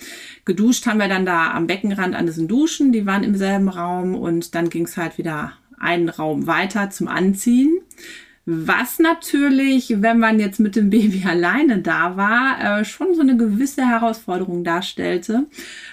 Geduscht 0.45 0.85
haben 0.85 0.99
wir 0.99 1.07
dann 1.07 1.25
da 1.25 1.53
am 1.53 1.65
Beckenrand 1.65 2.13
an 2.13 2.27
diesen 2.27 2.47
Duschen, 2.47 2.91
die 2.91 3.07
waren 3.07 3.23
im 3.23 3.35
selben 3.35 3.67
Raum 3.67 4.13
und 4.13 4.53
dann 4.53 4.69
ging 4.69 4.85
es 4.85 4.95
halt 4.95 5.17
wieder 5.17 5.53
einen 5.79 6.07
Raum 6.07 6.45
weiter 6.45 6.91
zum 6.91 7.07
Anziehen. 7.07 7.79
Was 8.51 8.97
natürlich, 8.97 10.01
wenn 10.01 10.17
man 10.17 10.39
jetzt 10.39 10.59
mit 10.59 10.75
dem 10.75 10.89
Baby 10.89 11.23
alleine 11.27 11.83
da 11.83 12.17
war, 12.17 12.79
äh, 12.79 12.83
schon 12.83 13.13
so 13.13 13.21
eine 13.21 13.37
gewisse 13.37 13.87
Herausforderung 13.87 14.63
darstellte, 14.63 15.45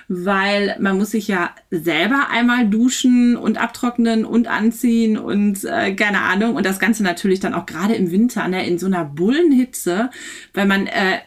weil 0.08 0.75
man 0.80 0.96
muss 0.96 1.10
sich 1.10 1.28
ja 1.28 1.50
selber 1.70 2.30
einmal 2.30 2.66
duschen 2.66 3.36
und 3.36 3.58
abtrocknen 3.58 4.25
und 4.25 4.48
anziehen 4.48 5.18
und 5.18 5.64
äh, 5.64 5.94
keine 5.94 6.22
Ahnung 6.22 6.56
und 6.56 6.64
das 6.64 6.78
Ganze 6.78 7.02
natürlich 7.02 7.40
dann 7.40 7.52
auch 7.52 7.66
gerade 7.66 7.94
im 7.94 8.10
Winter 8.10 8.48
ne, 8.48 8.66
in 8.66 8.78
so 8.78 8.86
einer 8.86 9.04
Bullenhitze, 9.04 10.08
weil 10.54 10.66
man 10.66 10.86
äh, 10.86 11.18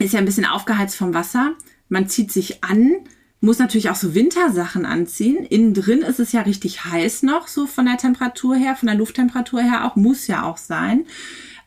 ist 0.00 0.12
ja 0.12 0.18
ein 0.18 0.24
bisschen 0.24 0.46
aufgeheizt 0.46 0.96
vom 0.96 1.14
Wasser, 1.14 1.52
man 1.88 2.08
zieht 2.08 2.32
sich 2.32 2.64
an, 2.64 2.96
muss 3.42 3.58
natürlich 3.58 3.90
auch 3.90 3.96
so 3.96 4.14
Wintersachen 4.14 4.86
anziehen. 4.86 5.44
Innen 5.44 5.74
drin 5.74 6.02
ist 6.02 6.20
es 6.20 6.30
ja 6.30 6.42
richtig 6.42 6.84
heiß 6.84 7.24
noch, 7.24 7.48
so 7.48 7.66
von 7.66 7.84
der 7.84 7.98
Temperatur 7.98 8.54
her, 8.54 8.76
von 8.76 8.86
der 8.86 8.94
Lufttemperatur 8.94 9.60
her 9.60 9.84
auch, 9.84 9.96
muss 9.96 10.28
ja 10.28 10.44
auch 10.44 10.56
sein. 10.56 11.06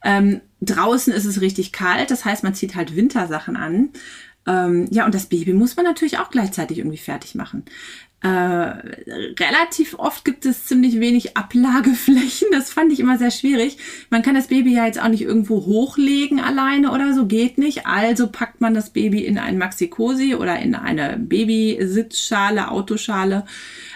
Ähm, 0.01 0.39
draußen 0.62 1.13
ist 1.13 1.25
es 1.25 1.41
richtig 1.41 1.74
kalt, 1.74 2.12
das 2.12 2.24
heißt, 2.24 2.44
man 2.44 2.55
zieht 2.55 2.75
halt 2.75 2.96
Wintersachen 2.96 3.58
an. 3.58 3.89
Ähm, 4.48 4.88
ja, 4.89 5.05
und 5.05 5.13
das 5.13 5.25
Baby 5.25 5.51
muss 5.51 5.75
man 5.75 5.86
natürlich 5.86 6.17
auch 6.17 6.29
gleichzeitig 6.29 6.77
irgendwie 6.77 6.98
fertig 6.98 7.36
machen. 7.36 7.65
Äh, 8.25 8.27
relativ 9.39 10.00
oft 10.00 10.25
gibt 10.25 10.48
es 10.48 10.65
ziemlich 10.65 11.00
wenig 11.00 11.38
Ablageflächen. 11.38 12.48
Das 12.51 12.74
fand 12.74 12.91
ich 12.91 13.00
immer 13.00 13.20
sehr 13.20 13.29
schwierig. 13.29 13.77
Man 14.10 14.24
kann 14.24 14.34
das 14.34 14.48
Baby 14.48 14.74
ja 14.74 14.88
jetzt 14.88 15.00
auch 15.00 15.10
nicht 15.10 15.22
irgendwo 15.22 15.67
hochlegen 15.67 16.39
alleine 16.39 16.91
oder 16.91 17.13
so, 17.13 17.27
geht 17.27 17.60
nicht. 17.60 17.86
Also 17.86 18.27
packt 18.27 18.62
man 18.62 18.74
das 18.74 18.89
Baby 18.89 19.24
in 19.24 19.38
ein 19.38 19.60
Maxi-Cosi 19.60 20.34
oder 20.34 20.58
in 20.58 20.74
eine 20.74 21.17
Babysitzschale, 21.20 22.72
Autoschale, 22.72 23.46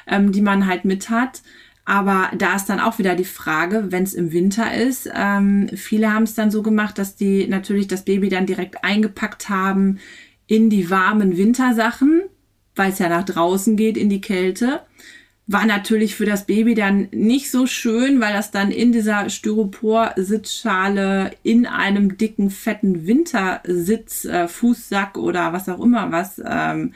ähm, 0.06 0.32
die 0.32 0.44
man 0.44 0.68
halt 0.68 0.86
mit 0.86 1.10
hat. 1.10 1.42
Aber 1.86 2.30
da 2.38 2.56
ist 2.56 2.68
dann 2.68 2.80
auch 2.80 3.00
wieder 3.00 3.16
die 3.16 3.26
Frage, 3.26 3.88
wenn 3.90 4.04
es 4.04 4.14
im 4.14 4.32
Winter 4.32 4.76
ist. 4.76 5.10
Ähm, 5.12 5.70
viele 5.74 6.14
haben 6.14 6.24
es 6.24 6.36
dann 6.36 6.52
so 6.52 6.62
gemacht, 6.62 7.00
dass 7.00 7.16
die 7.16 7.48
natürlich 7.48 7.88
das 7.88 8.06
Baby 8.06 8.30
dann 8.30 8.46
direkt 8.46 8.84
eingepackt 8.84 9.50
haben 9.50 9.98
in 10.46 10.70
die 10.70 10.92
warmen 10.92 11.36
Wintersachen 11.36 12.22
weil 12.80 12.94
es 12.94 13.00
ja 13.00 13.10
nach 13.10 13.26
draußen 13.26 13.76
geht 13.76 13.98
in 13.98 14.10
die 14.10 14.22
Kälte. 14.22 14.80
War 15.46 15.66
natürlich 15.66 16.16
für 16.16 16.26
das 16.26 16.46
Baby 16.46 16.76
dann 16.76 17.10
nicht 17.12 17.52
so 17.52 17.68
schön, 17.68 18.22
weil 18.22 18.32
das 18.34 18.52
dann 18.52 18.72
in 18.72 18.94
dieser 18.94 19.30
Styropor-Sitzschale 19.30 21.32
in 21.44 21.66
einem 21.66 22.18
dicken, 22.18 22.50
fetten 22.50 23.06
Wintersitz, 23.06 24.24
äh, 24.26 24.48
Fußsack 24.48 25.18
oder 25.18 25.52
was 25.52 25.68
auch 25.68 25.82
immer 25.82 26.10
was, 26.12 26.42
ähm, 26.44 26.94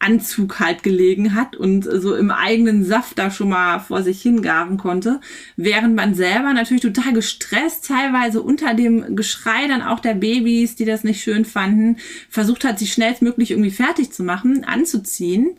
Anzug 0.00 0.60
halt 0.60 0.82
gelegen 0.82 1.34
hat 1.34 1.56
und 1.56 1.84
so 1.84 2.16
im 2.16 2.30
eigenen 2.30 2.84
Saft 2.84 3.18
da 3.18 3.30
schon 3.30 3.50
mal 3.50 3.78
vor 3.78 4.02
sich 4.02 4.22
hingaren 4.22 4.78
konnte, 4.78 5.20
während 5.56 5.94
man 5.94 6.14
selber 6.14 6.52
natürlich 6.54 6.82
total 6.82 7.12
gestresst, 7.12 7.86
teilweise 7.86 8.42
unter 8.42 8.74
dem 8.74 9.14
Geschrei 9.14 9.68
dann 9.68 9.82
auch 9.82 10.00
der 10.00 10.14
Babys, 10.14 10.74
die 10.74 10.86
das 10.86 11.04
nicht 11.04 11.22
schön 11.22 11.44
fanden, 11.44 11.98
versucht 12.30 12.64
hat, 12.64 12.78
sich 12.78 12.92
schnellstmöglich 12.92 13.50
irgendwie 13.50 13.70
fertig 13.70 14.10
zu 14.10 14.24
machen, 14.24 14.64
anzuziehen 14.64 15.50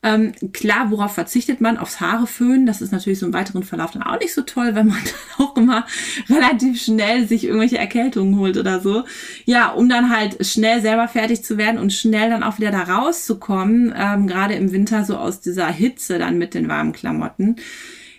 ähm, 0.00 0.32
klar, 0.52 0.90
worauf 0.90 1.14
verzichtet 1.14 1.60
man? 1.60 1.76
Aufs 1.76 2.00
Haare 2.00 2.28
föhnen. 2.28 2.66
Das 2.66 2.80
ist 2.80 2.92
natürlich 2.92 3.18
so 3.18 3.26
im 3.26 3.32
weiteren 3.32 3.64
Verlauf 3.64 3.90
dann 3.90 4.04
auch 4.04 4.18
nicht 4.20 4.32
so 4.32 4.42
toll, 4.42 4.74
wenn 4.74 4.86
man 4.86 4.98
dann 5.36 5.46
auch 5.46 5.56
immer 5.56 5.86
relativ 6.28 6.80
schnell 6.80 7.26
sich 7.26 7.44
irgendwelche 7.44 7.78
Erkältungen 7.78 8.38
holt 8.38 8.56
oder 8.56 8.80
so. 8.80 9.04
Ja, 9.44 9.70
um 9.70 9.88
dann 9.88 10.10
halt 10.10 10.46
schnell 10.46 10.80
selber 10.82 11.08
fertig 11.08 11.42
zu 11.42 11.58
werden 11.58 11.80
und 11.80 11.92
schnell 11.92 12.30
dann 12.30 12.44
auch 12.44 12.58
wieder 12.58 12.70
da 12.70 12.82
rauszukommen, 12.82 13.92
ähm, 13.96 14.28
gerade 14.28 14.54
im 14.54 14.70
Winter 14.70 15.04
so 15.04 15.16
aus 15.16 15.40
dieser 15.40 15.66
Hitze 15.66 16.18
dann 16.18 16.38
mit 16.38 16.54
den 16.54 16.68
warmen 16.68 16.92
Klamotten. 16.92 17.56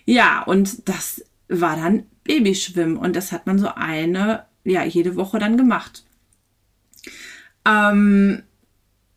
Ja, 0.04 0.42
und 0.42 0.86
das 0.88 1.24
war 1.48 1.76
dann 1.76 2.04
Babyschwimmen 2.24 2.98
und 2.98 3.16
das 3.16 3.32
hat 3.32 3.46
man 3.46 3.58
so 3.58 3.68
eine, 3.74 4.44
ja, 4.64 4.84
jede 4.84 5.16
Woche 5.16 5.38
dann 5.38 5.56
gemacht. 5.56 6.04
Ähm, 7.66 8.42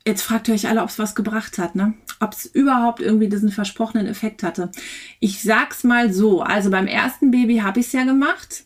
jetzt 0.05 0.21
fragt 0.21 0.47
ihr 0.47 0.53
euch 0.53 0.67
alle, 0.67 0.81
ob 0.81 0.89
es 0.89 0.99
was 0.99 1.15
gebracht 1.15 1.57
hat, 1.57 1.75
ne? 1.75 1.93
ob 2.19 2.33
es 2.33 2.45
überhaupt 2.45 2.99
irgendwie 2.99 3.29
diesen 3.29 3.51
versprochenen 3.51 4.07
Effekt 4.07 4.43
hatte. 4.43 4.71
Ich 5.19 5.41
sag's 5.41 5.83
mal 5.83 6.11
so, 6.13 6.41
also 6.41 6.69
beim 6.69 6.87
ersten 6.87 7.31
Baby 7.31 7.57
habe 7.57 7.79
ich 7.79 7.87
es 7.87 7.93
ja 7.93 8.03
gemacht, 8.03 8.65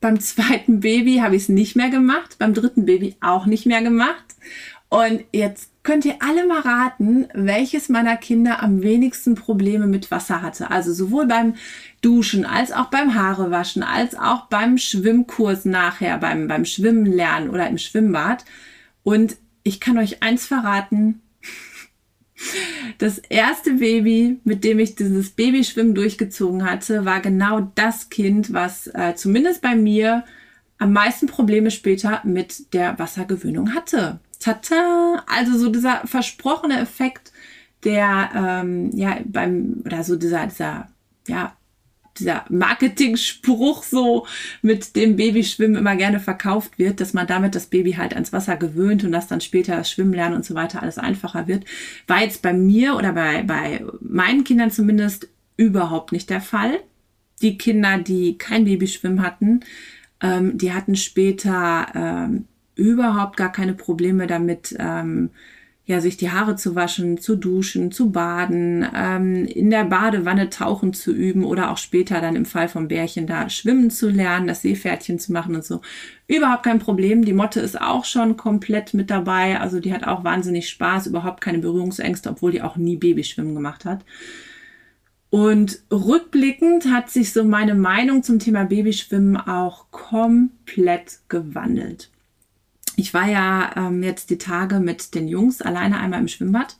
beim 0.00 0.20
zweiten 0.20 0.80
Baby 0.80 1.16
habe 1.18 1.36
ich 1.36 1.44
es 1.44 1.48
nicht 1.48 1.76
mehr 1.76 1.90
gemacht, 1.90 2.36
beim 2.38 2.54
dritten 2.54 2.84
Baby 2.84 3.16
auch 3.20 3.46
nicht 3.46 3.66
mehr 3.66 3.82
gemacht. 3.82 4.24
Und 4.90 5.24
jetzt 5.32 5.70
könnt 5.82 6.04
ihr 6.04 6.16
alle 6.20 6.46
mal 6.46 6.60
raten, 6.60 7.26
welches 7.34 7.88
meiner 7.88 8.16
Kinder 8.16 8.62
am 8.62 8.82
wenigsten 8.82 9.34
Probleme 9.34 9.86
mit 9.86 10.10
Wasser 10.10 10.40
hatte. 10.40 10.70
Also 10.70 10.92
sowohl 10.92 11.26
beim 11.26 11.54
Duschen 12.00 12.44
als 12.44 12.70
auch 12.70 12.86
beim 12.86 13.14
Haarewaschen, 13.14 13.82
als 13.82 14.14
auch 14.14 14.46
beim 14.46 14.78
Schwimmkurs 14.78 15.64
nachher, 15.64 16.18
beim, 16.18 16.46
beim 16.46 16.64
Schwimmen 16.64 17.06
lernen 17.06 17.50
oder 17.50 17.66
im 17.68 17.78
Schwimmbad. 17.78 18.44
Und 19.02 19.36
ich 19.64 19.80
kann 19.80 19.98
euch 19.98 20.22
eins 20.22 20.46
verraten, 20.46 21.20
das 22.98 23.18
erste 23.18 23.74
Baby, 23.74 24.40
mit 24.44 24.64
dem 24.64 24.78
ich 24.78 24.94
dieses 24.94 25.30
Babyschwimmen 25.30 25.94
durchgezogen 25.94 26.68
hatte, 26.68 27.04
war 27.04 27.20
genau 27.20 27.72
das 27.74 28.10
Kind, 28.10 28.52
was 28.52 28.86
äh, 28.88 29.14
zumindest 29.16 29.62
bei 29.62 29.74
mir 29.74 30.24
am 30.78 30.92
meisten 30.92 31.26
Probleme 31.26 31.70
später 31.70 32.20
mit 32.24 32.72
der 32.74 32.98
Wassergewöhnung 32.98 33.74
hatte. 33.74 34.20
Tata! 34.40 35.24
Also 35.26 35.56
so 35.56 35.70
dieser 35.70 36.06
versprochene 36.06 36.78
Effekt, 36.78 37.32
der 37.84 38.30
ähm, 38.34 38.90
ja 38.92 39.18
beim 39.24 39.82
oder 39.84 40.04
so 40.04 40.16
dieser 40.16 40.46
dieser 40.46 40.88
ja 41.28 41.56
dieser 42.18 42.44
Marketing-Spruch 42.48 43.82
so 43.82 44.26
mit 44.62 44.96
dem 44.96 45.16
Babyschwimmen 45.16 45.76
immer 45.76 45.96
gerne 45.96 46.20
verkauft 46.20 46.78
wird, 46.78 47.00
dass 47.00 47.12
man 47.12 47.26
damit 47.26 47.54
das 47.54 47.66
Baby 47.66 47.92
halt 47.92 48.14
ans 48.14 48.32
Wasser 48.32 48.56
gewöhnt 48.56 49.04
und 49.04 49.12
dass 49.12 49.26
dann 49.26 49.40
später 49.40 49.76
das 49.76 49.90
Schwimmen 49.90 50.12
lernen 50.12 50.36
und 50.36 50.44
so 50.44 50.54
weiter 50.54 50.82
alles 50.82 50.98
einfacher 50.98 51.48
wird, 51.48 51.64
war 52.06 52.22
jetzt 52.22 52.42
bei 52.42 52.52
mir 52.52 52.96
oder 52.96 53.12
bei, 53.12 53.42
bei 53.42 53.84
meinen 54.00 54.44
Kindern 54.44 54.70
zumindest 54.70 55.28
überhaupt 55.56 56.12
nicht 56.12 56.30
der 56.30 56.40
Fall. 56.40 56.80
Die 57.42 57.58
Kinder, 57.58 57.98
die 57.98 58.38
kein 58.38 58.64
Babyschwimmen 58.64 59.22
hatten, 59.22 59.60
ähm, 60.20 60.56
die 60.56 60.72
hatten 60.72 60.96
später 60.96 61.86
ähm, 61.94 62.46
überhaupt 62.76 63.36
gar 63.36 63.52
keine 63.52 63.74
Probleme 63.74 64.26
damit, 64.26 64.74
ähm, 64.78 65.30
ja, 65.86 66.00
sich 66.00 66.16
die 66.16 66.30
Haare 66.30 66.56
zu 66.56 66.74
waschen, 66.74 67.18
zu 67.18 67.36
duschen, 67.36 67.92
zu 67.92 68.10
baden, 68.10 68.86
ähm, 68.94 69.44
in 69.44 69.68
der 69.68 69.84
Badewanne 69.84 70.48
tauchen 70.48 70.94
zu 70.94 71.12
üben 71.12 71.44
oder 71.44 71.70
auch 71.70 71.76
später 71.76 72.22
dann 72.22 72.36
im 72.36 72.46
Fall 72.46 72.68
vom 72.68 72.88
Bärchen 72.88 73.26
da 73.26 73.50
schwimmen 73.50 73.90
zu 73.90 74.08
lernen, 74.08 74.46
das 74.46 74.62
Seepferdchen 74.62 75.18
zu 75.18 75.32
machen 75.32 75.54
und 75.54 75.64
so. 75.64 75.82
Überhaupt 76.26 76.62
kein 76.62 76.78
Problem. 76.78 77.26
Die 77.26 77.34
Motte 77.34 77.60
ist 77.60 77.78
auch 77.78 78.06
schon 78.06 78.38
komplett 78.38 78.94
mit 78.94 79.10
dabei. 79.10 79.60
Also 79.60 79.78
die 79.78 79.92
hat 79.92 80.06
auch 80.06 80.24
wahnsinnig 80.24 80.70
Spaß, 80.70 81.06
überhaupt 81.06 81.42
keine 81.42 81.58
Berührungsängste, 81.58 82.30
obwohl 82.30 82.52
die 82.52 82.62
auch 82.62 82.76
nie 82.76 82.96
Babyschwimmen 82.96 83.54
gemacht 83.54 83.84
hat. 83.84 84.06
Und 85.28 85.80
rückblickend 85.90 86.86
hat 86.86 87.10
sich 87.10 87.32
so 87.32 87.44
meine 87.44 87.74
Meinung 87.74 88.22
zum 88.22 88.38
Thema 88.38 88.64
Babyschwimmen 88.64 89.36
auch 89.36 89.90
komplett 89.90 91.18
gewandelt. 91.28 92.08
Ich 92.96 93.14
war 93.14 93.28
ja 93.28 93.72
ähm, 93.76 94.02
jetzt 94.02 94.30
die 94.30 94.38
Tage 94.38 94.80
mit 94.80 95.14
den 95.14 95.28
Jungs 95.28 95.62
alleine 95.62 95.98
einmal 95.98 96.20
im 96.20 96.28
Schwimmbad. 96.28 96.76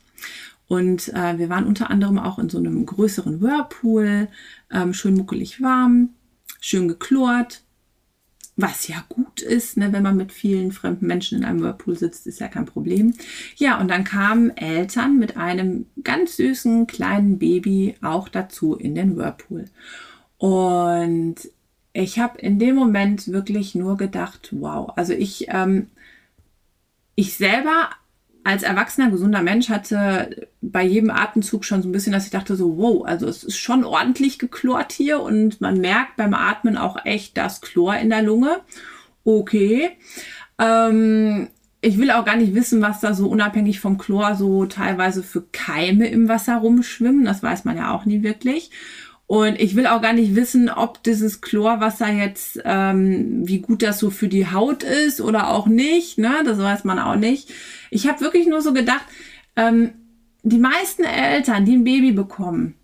Und 0.66 1.08
äh, 1.08 1.38
wir 1.38 1.48
waren 1.48 1.66
unter 1.66 1.90
anderem 1.90 2.18
auch 2.18 2.38
in 2.38 2.48
so 2.48 2.58
einem 2.58 2.86
größeren 2.86 3.40
Whirlpool, 3.40 4.28
ähm, 4.70 4.94
schön 4.94 5.14
muckelig 5.14 5.60
warm, 5.60 6.10
schön 6.60 6.88
geklort, 6.88 7.62
was 8.56 8.86
ja 8.88 9.04
gut 9.08 9.42
ist, 9.42 9.76
ne, 9.76 9.92
wenn 9.92 10.02
man 10.02 10.16
mit 10.16 10.30
vielen 10.32 10.70
fremden 10.70 11.06
Menschen 11.06 11.38
in 11.38 11.44
einem 11.44 11.60
Whirlpool 11.60 11.98
sitzt, 11.98 12.26
ist 12.26 12.40
ja 12.40 12.48
kein 12.48 12.66
Problem. 12.66 13.14
Ja, 13.56 13.80
und 13.80 13.88
dann 13.88 14.04
kamen 14.04 14.56
Eltern 14.56 15.18
mit 15.18 15.36
einem 15.36 15.86
ganz 16.02 16.36
süßen 16.36 16.86
kleinen 16.86 17.38
Baby 17.38 17.96
auch 18.00 18.28
dazu 18.28 18.74
in 18.74 18.94
den 18.94 19.16
Whirlpool. 19.16 19.66
Und 20.38 21.36
ich 21.92 22.18
habe 22.18 22.38
in 22.38 22.58
dem 22.58 22.76
Moment 22.76 23.28
wirklich 23.28 23.74
nur 23.74 23.96
gedacht, 23.96 24.50
wow, 24.52 24.92
also 24.96 25.12
ich 25.12 25.46
ähm, 25.48 25.88
ich 27.14 27.36
selber 27.36 27.90
als 28.44 28.62
erwachsener, 28.62 29.10
gesunder 29.10 29.42
Mensch 29.42 29.70
hatte 29.70 30.48
bei 30.60 30.84
jedem 30.84 31.10
Atemzug 31.10 31.64
schon 31.64 31.82
so 31.82 31.88
ein 31.88 31.92
bisschen, 31.92 32.12
dass 32.12 32.26
ich 32.26 32.30
dachte 32.30 32.56
so, 32.56 32.76
wow, 32.76 33.04
also 33.06 33.26
es 33.26 33.42
ist 33.42 33.56
schon 33.56 33.84
ordentlich 33.84 34.38
geklort 34.38 34.92
hier 34.92 35.20
und 35.20 35.62
man 35.62 35.80
merkt 35.80 36.16
beim 36.16 36.34
Atmen 36.34 36.76
auch 36.76 37.04
echt 37.06 37.38
das 37.38 37.62
Chlor 37.62 37.96
in 37.96 38.10
der 38.10 38.22
Lunge. 38.22 38.60
Okay. 39.24 39.92
Ähm, 40.58 41.48
ich 41.80 41.98
will 41.98 42.10
auch 42.10 42.26
gar 42.26 42.36
nicht 42.36 42.54
wissen, 42.54 42.82
was 42.82 43.00
da 43.00 43.14
so 43.14 43.28
unabhängig 43.28 43.80
vom 43.80 43.96
Chlor 43.96 44.34
so 44.34 44.66
teilweise 44.66 45.22
für 45.22 45.42
Keime 45.52 46.06
im 46.08 46.28
Wasser 46.28 46.56
rumschwimmen. 46.56 47.24
Das 47.24 47.42
weiß 47.42 47.64
man 47.64 47.78
ja 47.78 47.94
auch 47.94 48.04
nie 48.04 48.22
wirklich. 48.22 48.70
Und 49.26 49.58
ich 49.58 49.74
will 49.74 49.86
auch 49.86 50.02
gar 50.02 50.12
nicht 50.12 50.36
wissen, 50.36 50.68
ob 50.68 51.02
dieses 51.02 51.40
Chlorwasser 51.40 52.12
jetzt, 52.12 52.60
ähm, 52.64 53.48
wie 53.48 53.60
gut 53.60 53.82
das 53.82 53.98
so 53.98 54.10
für 54.10 54.28
die 54.28 54.50
Haut 54.50 54.82
ist 54.82 55.20
oder 55.20 55.50
auch 55.50 55.66
nicht. 55.66 56.18
Ne? 56.18 56.42
Das 56.44 56.58
weiß 56.58 56.84
man 56.84 56.98
auch 56.98 57.16
nicht. 57.16 57.50
Ich 57.90 58.06
habe 58.06 58.20
wirklich 58.20 58.46
nur 58.46 58.60
so 58.60 58.74
gedacht, 58.74 59.04
ähm, 59.56 59.92
die 60.42 60.58
meisten 60.58 61.04
Eltern, 61.04 61.64
die 61.64 61.76
ein 61.76 61.84
Baby 61.84 62.12
bekommen, 62.12 62.74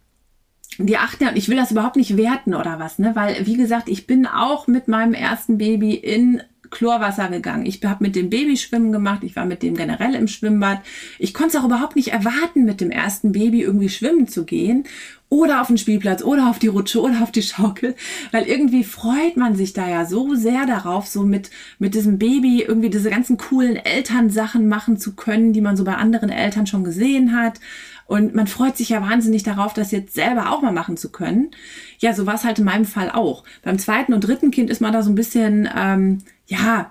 die 0.79 0.97
achten 0.97 1.25
ja, 1.25 1.33
ich 1.35 1.51
will 1.51 1.57
das 1.57 1.73
überhaupt 1.73 1.97
nicht 1.97 2.17
werten 2.17 2.55
oder 2.55 2.79
was, 2.79 2.99
ne? 2.99 3.15
Weil, 3.15 3.47
wie 3.47 3.57
gesagt, 3.57 3.91
ich 3.91 4.07
bin 4.07 4.27
auch 4.27 4.67
mit 4.67 4.89
meinem 4.89 5.13
ersten 5.13 5.59
Baby 5.59 5.95
in 5.95 6.41
Chlorwasser 6.71 7.29
gegangen. 7.29 7.67
Ich 7.67 7.85
habe 7.85 8.05
mit 8.05 8.17
dem 8.17 8.31
Baby 8.31 8.57
schwimmen 8.57 8.93
gemacht. 8.93 9.25
Ich 9.25 9.37
war 9.37 9.45
mit 9.45 9.63
dem 9.63 9.77
generell 9.77 10.15
im 10.15 10.29
Schwimmbad. 10.29 10.81
Ich 11.19 11.35
konnte 11.35 11.57
es 11.57 11.63
auch 11.63 11.67
überhaupt 11.67 11.97
nicht 11.97 12.13
erwarten, 12.13 12.65
mit 12.65 12.81
dem 12.81 12.91
ersten 12.91 13.33
Baby 13.33 13.63
irgendwie 13.63 13.89
schwimmen 13.89 14.29
zu 14.29 14.45
gehen 14.45 14.85
oder 15.31 15.63
auf 15.63 15.69
den 15.69 15.79
Spielplatz 15.79 16.23
oder 16.23 16.51
auf 16.51 16.59
die 16.59 16.67
Rutsche 16.67 17.01
oder 17.01 17.23
auf 17.23 17.31
die 17.31 17.43
Schaukel, 17.43 17.95
weil 18.33 18.47
irgendwie 18.47 18.85
freut 18.85 19.37
man 19.37 19.57
sich 19.57 19.73
da 19.73 19.89
ja 19.89 20.05
so 20.05 20.35
sehr 20.35 20.67
darauf, 20.67 21.07
so 21.07 21.23
mit, 21.23 21.51
mit 21.79 21.95
diesem 21.95 22.19
Baby 22.19 22.63
irgendwie 22.63 22.91
diese 22.91 23.09
ganzen 23.09 23.39
coolen 23.39 23.77
Elternsachen 23.77 24.69
machen 24.69 24.99
zu 24.99 25.15
können, 25.15 25.53
die 25.53 25.63
man 25.63 25.77
so 25.77 25.85
bei 25.85 25.95
anderen 25.95 26.31
Eltern 26.31 26.67
schon 26.67 26.85
gesehen 26.85 27.35
hat. 27.35 27.61
Und 28.07 28.35
man 28.35 28.49
freut 28.49 28.77
sich 28.77 28.89
ja 28.89 29.01
wahnsinnig 29.03 29.45
darauf, 29.45 29.73
das 29.73 29.93
jetzt 29.93 30.15
selber 30.15 30.51
auch 30.51 30.63
mal 30.63 30.73
machen 30.73 30.97
zu 30.97 31.13
können. 31.13 31.53
Ja, 32.01 32.13
so 32.13 32.27
war 32.27 32.35
es 32.35 32.43
halt 32.43 32.59
in 32.59 32.65
meinem 32.65 32.85
Fall 32.85 33.09
auch. 33.09 33.45
Beim 33.63 33.79
zweiten 33.79 34.13
und 34.13 34.27
dritten 34.27 34.51
Kind 34.51 34.69
ist 34.69 34.81
man 34.81 34.93
da 34.93 35.05
so 35.05 35.11
ein 35.11 35.15
bisschen, 35.15 35.69
ähm, 35.77 36.19
ja, 36.49 36.91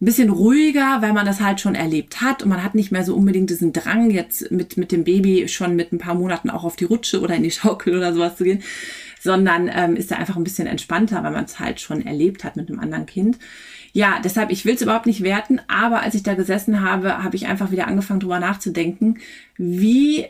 ein 0.00 0.06
bisschen 0.06 0.30
ruhiger, 0.30 1.02
weil 1.02 1.12
man 1.12 1.26
das 1.26 1.40
halt 1.40 1.60
schon 1.60 1.74
erlebt 1.74 2.22
hat 2.22 2.42
und 2.42 2.48
man 2.48 2.64
hat 2.64 2.74
nicht 2.74 2.90
mehr 2.90 3.04
so 3.04 3.14
unbedingt 3.14 3.50
diesen 3.50 3.74
Drang, 3.74 4.10
jetzt 4.10 4.50
mit, 4.50 4.78
mit 4.78 4.92
dem 4.92 5.04
Baby 5.04 5.46
schon 5.48 5.76
mit 5.76 5.92
ein 5.92 5.98
paar 5.98 6.14
Monaten 6.14 6.48
auch 6.48 6.64
auf 6.64 6.76
die 6.76 6.86
Rutsche 6.86 7.20
oder 7.20 7.34
in 7.34 7.42
die 7.42 7.50
Schaukel 7.50 7.96
oder 7.96 8.14
sowas 8.14 8.36
zu 8.36 8.44
gehen, 8.44 8.62
sondern 9.20 9.70
ähm, 9.72 9.96
ist 9.96 10.10
da 10.10 10.16
einfach 10.16 10.36
ein 10.36 10.44
bisschen 10.44 10.66
entspannter, 10.66 11.22
weil 11.22 11.32
man 11.32 11.44
es 11.44 11.58
halt 11.58 11.80
schon 11.80 12.04
erlebt 12.06 12.44
hat 12.44 12.56
mit 12.56 12.70
einem 12.70 12.80
anderen 12.80 13.04
Kind. 13.04 13.38
Ja, 13.92 14.20
deshalb, 14.24 14.50
ich 14.50 14.64
will 14.64 14.74
es 14.74 14.82
überhaupt 14.82 15.06
nicht 15.06 15.22
werten, 15.22 15.60
aber 15.68 16.00
als 16.00 16.14
ich 16.14 16.22
da 16.22 16.34
gesessen 16.34 16.80
habe, 16.80 17.22
habe 17.22 17.36
ich 17.36 17.46
einfach 17.46 17.70
wieder 17.70 17.86
angefangen, 17.86 18.20
drüber 18.20 18.40
nachzudenken, 18.40 19.18
wie 19.58 20.26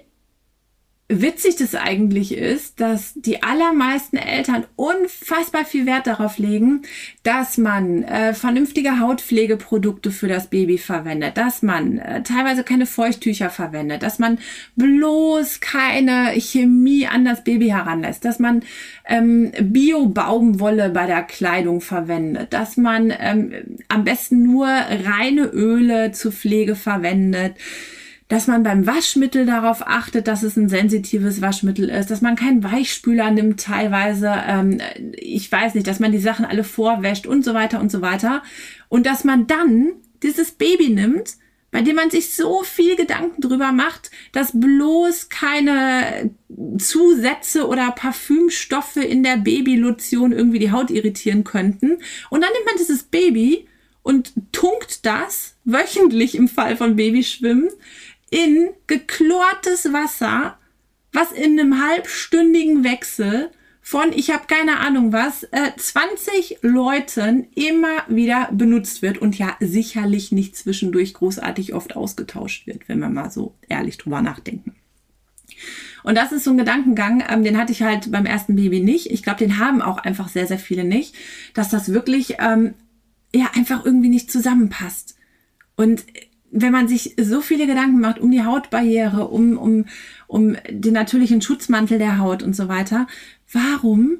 witzig 1.10 1.56
das 1.56 1.74
eigentlich 1.74 2.36
ist, 2.36 2.80
dass 2.80 3.14
die 3.14 3.42
allermeisten 3.42 4.16
Eltern 4.16 4.64
unfassbar 4.76 5.64
viel 5.64 5.84
Wert 5.84 6.06
darauf 6.06 6.38
legen, 6.38 6.82
dass 7.24 7.58
man 7.58 8.04
äh, 8.04 8.32
vernünftige 8.32 9.00
Hautpflegeprodukte 9.00 10.12
für 10.12 10.28
das 10.28 10.48
Baby 10.48 10.78
verwendet, 10.78 11.36
dass 11.36 11.62
man 11.62 11.98
äh, 11.98 12.22
teilweise 12.22 12.62
keine 12.62 12.86
Feuchttücher 12.86 13.50
verwendet, 13.50 14.04
dass 14.04 14.20
man 14.20 14.38
bloß 14.76 15.60
keine 15.60 16.32
Chemie 16.38 17.08
an 17.08 17.24
das 17.24 17.42
Baby 17.42 17.68
heranlässt, 17.68 18.24
dass 18.24 18.38
man 18.38 18.62
ähm, 19.06 19.50
Bio-Baumwolle 19.60 20.90
bei 20.90 21.06
der 21.06 21.22
Kleidung 21.24 21.80
verwendet, 21.80 22.52
dass 22.52 22.76
man 22.76 23.12
ähm, 23.18 23.52
am 23.88 24.04
besten 24.04 24.44
nur 24.44 24.66
reine 24.68 25.46
Öle 25.46 26.12
zur 26.12 26.30
Pflege 26.30 26.76
verwendet 26.76 27.56
dass 28.30 28.46
man 28.46 28.62
beim 28.62 28.86
Waschmittel 28.86 29.44
darauf 29.44 29.84
achtet, 29.88 30.28
dass 30.28 30.44
es 30.44 30.56
ein 30.56 30.68
sensitives 30.68 31.42
Waschmittel 31.42 31.90
ist, 31.90 32.12
dass 32.12 32.20
man 32.20 32.36
keinen 32.36 32.62
Weichspüler 32.62 33.32
nimmt 33.32 33.60
teilweise, 33.60 34.32
ähm, 34.46 34.80
ich 35.16 35.50
weiß 35.50 35.74
nicht, 35.74 35.88
dass 35.88 35.98
man 35.98 36.12
die 36.12 36.18
Sachen 36.18 36.44
alle 36.44 36.62
vorwäscht 36.62 37.26
und 37.26 37.44
so 37.44 37.54
weiter 37.54 37.80
und 37.80 37.90
so 37.90 38.02
weiter. 38.02 38.44
Und 38.88 39.04
dass 39.04 39.24
man 39.24 39.48
dann 39.48 39.94
dieses 40.22 40.52
Baby 40.52 40.90
nimmt, 40.90 41.38
bei 41.72 41.82
dem 41.82 41.96
man 41.96 42.10
sich 42.10 42.32
so 42.32 42.62
viel 42.62 42.94
Gedanken 42.94 43.40
drüber 43.40 43.72
macht, 43.72 44.12
dass 44.30 44.52
bloß 44.54 45.28
keine 45.28 46.30
Zusätze 46.78 47.66
oder 47.66 47.90
Parfümstoffe 47.90 48.96
in 48.96 49.24
der 49.24 49.38
Babylotion 49.38 50.30
irgendwie 50.30 50.60
die 50.60 50.70
Haut 50.70 50.92
irritieren 50.92 51.42
könnten. 51.42 51.98
Und 52.30 52.42
dann 52.42 52.52
nimmt 52.52 52.66
man 52.66 52.76
dieses 52.78 53.02
Baby 53.02 53.66
und 54.02 54.32
tunkt 54.52 55.04
das 55.04 55.56
wöchentlich 55.64 56.34
im 56.34 56.48
Fall 56.48 56.76
von 56.76 56.96
Babyschwimmen 56.96 57.68
in 58.30 58.70
geklortes 58.86 59.92
Wasser, 59.92 60.58
was 61.12 61.32
in 61.32 61.58
einem 61.58 61.84
halbstündigen 61.84 62.84
Wechsel 62.84 63.50
von, 63.82 64.12
ich 64.12 64.30
habe 64.30 64.46
keine 64.46 64.78
Ahnung 64.78 65.12
was, 65.12 65.42
äh, 65.44 65.72
20 65.76 66.58
Leuten 66.62 67.48
immer 67.54 68.04
wieder 68.08 68.48
benutzt 68.52 69.02
wird 69.02 69.18
und 69.18 69.36
ja 69.36 69.56
sicherlich 69.58 70.30
nicht 70.30 70.56
zwischendurch 70.56 71.14
großartig 71.14 71.74
oft 71.74 71.96
ausgetauscht 71.96 72.66
wird, 72.66 72.88
wenn 72.88 73.00
wir 73.00 73.08
mal 73.08 73.30
so 73.30 73.56
ehrlich 73.68 73.98
drüber 73.98 74.22
nachdenken. 74.22 74.76
Und 76.02 76.14
das 76.14 76.32
ist 76.32 76.44
so 76.44 76.52
ein 76.52 76.58
Gedankengang, 76.58 77.24
ähm, 77.28 77.42
den 77.42 77.58
hatte 77.58 77.72
ich 77.72 77.82
halt 77.82 78.12
beim 78.12 78.26
ersten 78.26 78.56
Baby 78.56 78.80
nicht. 78.80 79.10
Ich 79.10 79.22
glaube, 79.22 79.40
den 79.40 79.58
haben 79.58 79.82
auch 79.82 79.98
einfach 79.98 80.28
sehr, 80.28 80.46
sehr 80.46 80.58
viele 80.58 80.84
nicht, 80.84 81.14
dass 81.54 81.68
das 81.68 81.92
wirklich 81.92 82.36
ähm, 82.38 82.74
ja 83.34 83.50
einfach 83.54 83.84
irgendwie 83.84 84.08
nicht 84.08 84.30
zusammenpasst. 84.30 85.16
Und 85.76 86.04
wenn 86.50 86.72
man 86.72 86.88
sich 86.88 87.14
so 87.20 87.40
viele 87.40 87.66
Gedanken 87.66 88.00
macht 88.00 88.18
um 88.18 88.30
die 88.30 88.44
Hautbarriere, 88.44 89.28
um, 89.28 89.56
um, 89.56 89.84
um 90.26 90.56
den 90.68 90.94
natürlichen 90.94 91.42
Schutzmantel 91.42 91.98
der 91.98 92.18
Haut 92.18 92.42
und 92.42 92.56
so 92.56 92.68
weiter, 92.68 93.06
warum 93.52 94.18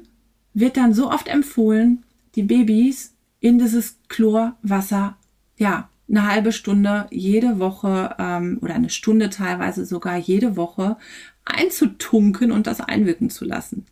wird 0.53 0.77
dann 0.77 0.93
so 0.93 1.09
oft 1.11 1.27
empfohlen, 1.27 2.03
die 2.35 2.43
Babys 2.43 3.13
in 3.39 3.59
dieses 3.59 3.97
Chlorwasser, 4.07 5.17
ja, 5.57 5.89
eine 6.09 6.27
halbe 6.27 6.51
Stunde 6.51 7.07
jede 7.09 7.59
Woche 7.59 8.15
ähm, 8.19 8.59
oder 8.61 8.75
eine 8.75 8.89
Stunde 8.89 9.29
teilweise 9.29 9.85
sogar 9.85 10.17
jede 10.17 10.57
Woche 10.57 10.97
einzutunken 11.45 12.51
und 12.51 12.67
das 12.67 12.81
einwirken 12.81 13.29
zu 13.29 13.45
lassen. 13.45 13.85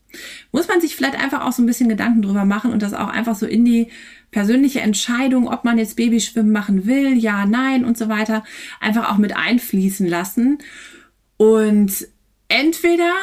Muss 0.51 0.67
man 0.67 0.81
sich 0.81 0.95
vielleicht 0.95 1.17
einfach 1.17 1.45
auch 1.45 1.53
so 1.53 1.63
ein 1.63 1.65
bisschen 1.65 1.89
Gedanken 1.89 2.21
drüber 2.21 2.45
machen 2.45 2.71
und 2.71 2.81
das 2.81 2.93
auch 2.93 3.07
einfach 3.07 3.35
so 3.35 3.45
in 3.45 3.63
die 3.63 3.87
persönliche 4.31 4.81
Entscheidung, 4.81 5.47
ob 5.47 5.63
man 5.63 5.77
jetzt 5.77 5.95
Babyschwimmen 5.95 6.51
machen 6.51 6.85
will, 6.85 7.17
ja, 7.17 7.45
nein 7.45 7.85
und 7.85 7.97
so 7.97 8.09
weiter, 8.09 8.43
einfach 8.79 9.11
auch 9.11 9.17
mit 9.17 9.35
einfließen 9.35 10.07
lassen. 10.07 10.59
Und 11.37 12.07
entweder 12.47 13.13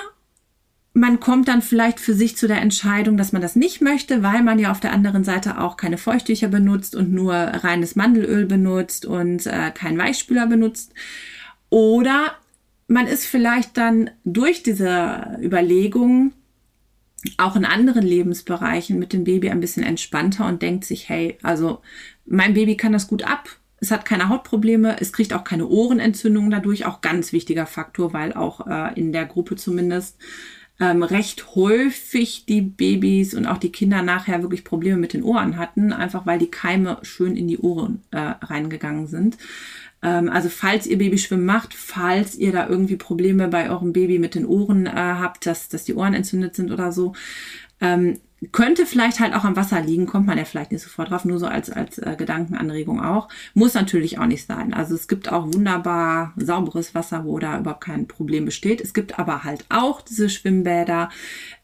man 0.96 1.20
kommt 1.20 1.48
dann 1.48 1.60
vielleicht 1.60 2.00
für 2.00 2.14
sich 2.14 2.38
zu 2.38 2.48
der 2.48 2.62
Entscheidung, 2.62 3.18
dass 3.18 3.32
man 3.32 3.42
das 3.42 3.54
nicht 3.54 3.82
möchte, 3.82 4.22
weil 4.22 4.42
man 4.42 4.58
ja 4.58 4.70
auf 4.70 4.80
der 4.80 4.92
anderen 4.92 5.24
Seite 5.24 5.60
auch 5.60 5.76
keine 5.76 5.98
Feuchttücher 5.98 6.48
benutzt 6.48 6.94
und 6.94 7.12
nur 7.12 7.34
reines 7.34 7.96
Mandelöl 7.96 8.46
benutzt 8.46 9.04
und 9.04 9.46
äh, 9.46 9.70
keinen 9.72 9.98
Weichspüler 9.98 10.46
benutzt. 10.46 10.94
Oder 11.68 12.32
man 12.88 13.06
ist 13.06 13.26
vielleicht 13.26 13.76
dann 13.76 14.10
durch 14.24 14.62
diese 14.62 15.36
Überlegung 15.42 16.32
auch 17.36 17.56
in 17.56 17.64
anderen 17.64 18.04
Lebensbereichen 18.04 18.98
mit 18.98 19.12
dem 19.12 19.24
Baby 19.24 19.50
ein 19.50 19.60
bisschen 19.60 19.82
entspannter 19.82 20.46
und 20.46 20.62
denkt 20.62 20.84
sich, 20.84 21.08
hey, 21.08 21.38
also 21.42 21.80
mein 22.24 22.54
Baby 22.54 22.76
kann 22.76 22.92
das 22.92 23.08
gut 23.08 23.22
ab. 23.22 23.48
Es 23.78 23.90
hat 23.90 24.04
keine 24.04 24.28
Hautprobleme, 24.28 24.96
es 25.00 25.12
kriegt 25.12 25.32
auch 25.34 25.44
keine 25.44 25.66
Ohrenentzündungen 25.66 26.50
dadurch, 26.50 26.86
auch 26.86 27.02
ganz 27.02 27.32
wichtiger 27.32 27.66
Faktor, 27.66 28.12
weil 28.12 28.32
auch 28.32 28.66
äh, 28.66 28.98
in 28.98 29.12
der 29.12 29.26
Gruppe 29.26 29.56
zumindest 29.56 30.16
ähm, 30.78 31.02
recht 31.02 31.54
häufig 31.54 32.44
die 32.46 32.60
Babys 32.60 33.34
und 33.34 33.46
auch 33.46 33.58
die 33.58 33.72
Kinder 33.72 34.02
nachher 34.02 34.42
wirklich 34.42 34.64
Probleme 34.64 34.98
mit 34.98 35.12
den 35.12 35.22
Ohren 35.22 35.56
hatten, 35.56 35.92
einfach 35.92 36.26
weil 36.26 36.38
die 36.38 36.50
Keime 36.50 36.98
schön 37.02 37.36
in 37.36 37.48
die 37.48 37.58
Ohren 37.58 38.02
äh, 38.10 38.18
reingegangen 38.18 39.06
sind. 39.06 39.38
Ähm, 40.06 40.28
also 40.28 40.48
falls 40.48 40.86
ihr 40.86 40.98
Babyschwimmen 40.98 41.44
macht, 41.44 41.74
falls 41.74 42.36
ihr 42.36 42.52
da 42.52 42.68
irgendwie 42.68 42.96
Probleme 42.96 43.48
bei 43.48 43.68
eurem 43.68 43.92
Baby 43.92 44.20
mit 44.20 44.36
den 44.36 44.46
Ohren 44.46 44.86
äh, 44.86 44.90
habt, 44.90 45.44
dass, 45.46 45.68
dass 45.68 45.84
die 45.84 45.94
Ohren 45.94 46.14
entzündet 46.14 46.54
sind 46.54 46.70
oder 46.70 46.92
so, 46.92 47.12
ähm, 47.80 48.20
könnte 48.52 48.84
vielleicht 48.84 49.18
halt 49.18 49.34
auch 49.34 49.44
am 49.44 49.56
Wasser 49.56 49.80
liegen, 49.80 50.04
kommt 50.04 50.26
man 50.26 50.36
ja 50.36 50.44
vielleicht 50.44 50.70
nicht 50.70 50.82
sofort 50.82 51.10
drauf, 51.10 51.24
nur 51.24 51.38
so 51.38 51.46
als, 51.46 51.70
als 51.70 51.96
äh, 51.98 52.16
Gedankenanregung 52.18 53.02
auch. 53.02 53.28
Muss 53.54 53.72
natürlich 53.72 54.18
auch 54.18 54.26
nicht 54.26 54.46
sein. 54.46 54.74
Also 54.74 54.94
es 54.94 55.08
gibt 55.08 55.32
auch 55.32 55.46
wunderbar 55.54 56.34
sauberes 56.36 56.94
Wasser, 56.94 57.24
wo 57.24 57.38
da 57.38 57.58
überhaupt 57.58 57.84
kein 57.84 58.06
Problem 58.06 58.44
besteht. 58.44 58.82
Es 58.82 58.92
gibt 58.92 59.18
aber 59.18 59.44
halt 59.44 59.64
auch 59.70 60.02
diese 60.02 60.28
Schwimmbäder, 60.28 61.08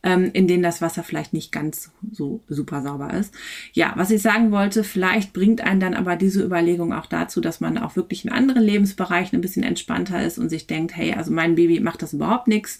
ähm, 0.02 0.30
in 0.32 0.48
denen 0.48 0.62
das 0.62 0.80
Wasser 0.80 1.02
vielleicht 1.02 1.34
nicht 1.34 1.52
ganz 1.52 1.90
so 2.10 2.40
super 2.48 2.80
sauber 2.80 3.12
ist. 3.12 3.34
Ja, 3.74 3.92
was 3.96 4.10
ich 4.10 4.22
sagen 4.22 4.50
wollte, 4.50 4.82
vielleicht 4.82 5.34
bringt 5.34 5.60
einen 5.60 5.80
dann 5.80 5.94
aber 5.94 6.16
diese 6.16 6.42
Überlegung 6.42 6.94
auch 6.94 7.06
dazu, 7.06 7.42
dass 7.42 7.60
man 7.60 7.76
auch 7.76 7.96
wirklich 7.96 8.24
in 8.24 8.32
anderen 8.32 8.62
Lebensbereichen 8.62 9.38
ein 9.38 9.42
bisschen 9.42 9.62
entspannter 9.62 10.24
ist 10.24 10.38
und 10.38 10.48
sich 10.48 10.66
denkt, 10.66 10.96
hey, 10.96 11.12
also 11.12 11.32
mein 11.32 11.54
Baby 11.54 11.80
macht 11.80 12.00
das 12.00 12.14
überhaupt 12.14 12.48
nichts 12.48 12.78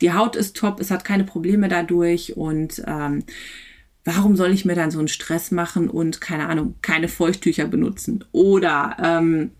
die 0.00 0.12
Haut 0.12 0.36
ist 0.36 0.56
top, 0.56 0.80
es 0.80 0.90
hat 0.90 1.04
keine 1.04 1.24
Probleme 1.24 1.68
dadurch 1.68 2.36
und 2.36 2.82
ähm, 2.86 3.24
warum 4.04 4.36
soll 4.36 4.52
ich 4.52 4.64
mir 4.64 4.74
dann 4.74 4.90
so 4.90 4.98
einen 4.98 5.08
Stress 5.08 5.50
machen 5.50 5.88
und 5.90 6.20
keine 6.20 6.48
Ahnung, 6.48 6.76
keine 6.82 7.08
Feuchttücher 7.08 7.66
benutzen? 7.66 8.24
Oder 8.32 8.96
ähm, 9.02 9.50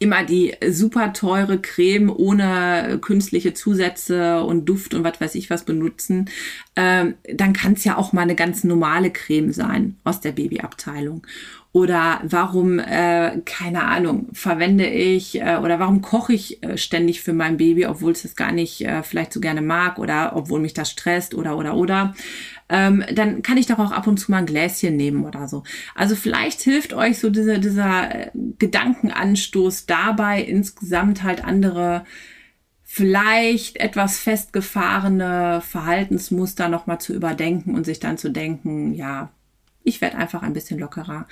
immer 0.00 0.24
die 0.24 0.54
super 0.70 1.12
teure 1.12 1.60
Creme 1.60 2.10
ohne 2.10 2.98
künstliche 3.02 3.52
Zusätze 3.52 4.42
und 4.42 4.64
Duft 4.64 4.94
und 4.94 5.04
was 5.04 5.20
weiß 5.20 5.34
ich 5.34 5.50
was 5.50 5.64
benutzen, 5.64 6.30
ähm, 6.74 7.14
dann 7.32 7.52
kann 7.52 7.74
es 7.74 7.84
ja 7.84 7.98
auch 7.98 8.12
mal 8.14 8.22
eine 8.22 8.34
ganz 8.34 8.64
normale 8.64 9.10
Creme 9.10 9.52
sein 9.52 9.98
aus 10.02 10.20
der 10.20 10.32
Babyabteilung. 10.32 11.26
Oder 11.72 12.20
warum, 12.24 12.80
äh, 12.80 13.42
keine 13.44 13.84
Ahnung, 13.84 14.28
verwende 14.32 14.86
ich 14.86 15.40
äh, 15.40 15.58
oder 15.62 15.78
warum 15.78 16.00
koche 16.00 16.32
ich 16.32 16.62
äh, 16.64 16.76
ständig 16.78 17.20
für 17.20 17.34
mein 17.34 17.58
Baby, 17.58 17.86
obwohl 17.86 18.12
es 18.12 18.22
das 18.22 18.34
gar 18.34 18.50
nicht 18.50 18.84
äh, 18.84 19.04
vielleicht 19.04 19.32
so 19.32 19.38
gerne 19.38 19.62
mag 19.62 19.98
oder 19.98 20.32
obwohl 20.34 20.60
mich 20.60 20.74
das 20.74 20.90
stresst 20.90 21.34
oder 21.34 21.56
oder 21.56 21.76
oder. 21.76 22.14
Ähm, 22.70 23.04
dann 23.12 23.42
kann 23.42 23.58
ich 23.58 23.66
doch 23.66 23.78
auch 23.78 23.90
ab 23.90 24.06
und 24.06 24.18
zu 24.18 24.30
mal 24.30 24.38
ein 24.38 24.46
Gläschen 24.46 24.96
nehmen 24.96 25.24
oder 25.24 25.48
so. 25.48 25.64
Also 25.94 26.14
vielleicht 26.14 26.60
hilft 26.60 26.94
euch 26.94 27.18
so 27.18 27.28
dieser, 27.28 27.58
dieser 27.58 28.14
äh, 28.14 28.30
Gedankenanstoß 28.58 29.86
dabei, 29.86 30.42
insgesamt 30.42 31.22
halt 31.24 31.44
andere 31.44 32.04
vielleicht 32.84 33.76
etwas 33.76 34.18
festgefahrene 34.18 35.60
Verhaltensmuster 35.60 36.68
nochmal 36.68 37.00
zu 37.00 37.14
überdenken 37.14 37.74
und 37.74 37.84
sich 37.84 38.00
dann 38.00 38.18
zu 38.18 38.30
denken, 38.30 38.94
ja, 38.94 39.30
ich 39.84 40.00
werde 40.00 40.18
einfach 40.18 40.42
ein 40.42 40.52
bisschen 40.52 40.78
lockerer. 40.78 41.26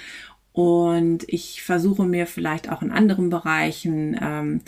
Und 0.52 1.24
ich 1.28 1.62
versuche 1.62 2.04
mir 2.04 2.26
vielleicht 2.26 2.70
auch 2.70 2.82
in 2.82 2.90
anderen 2.90 3.30
Bereichen 3.30 4.18
ähm, 4.20 4.60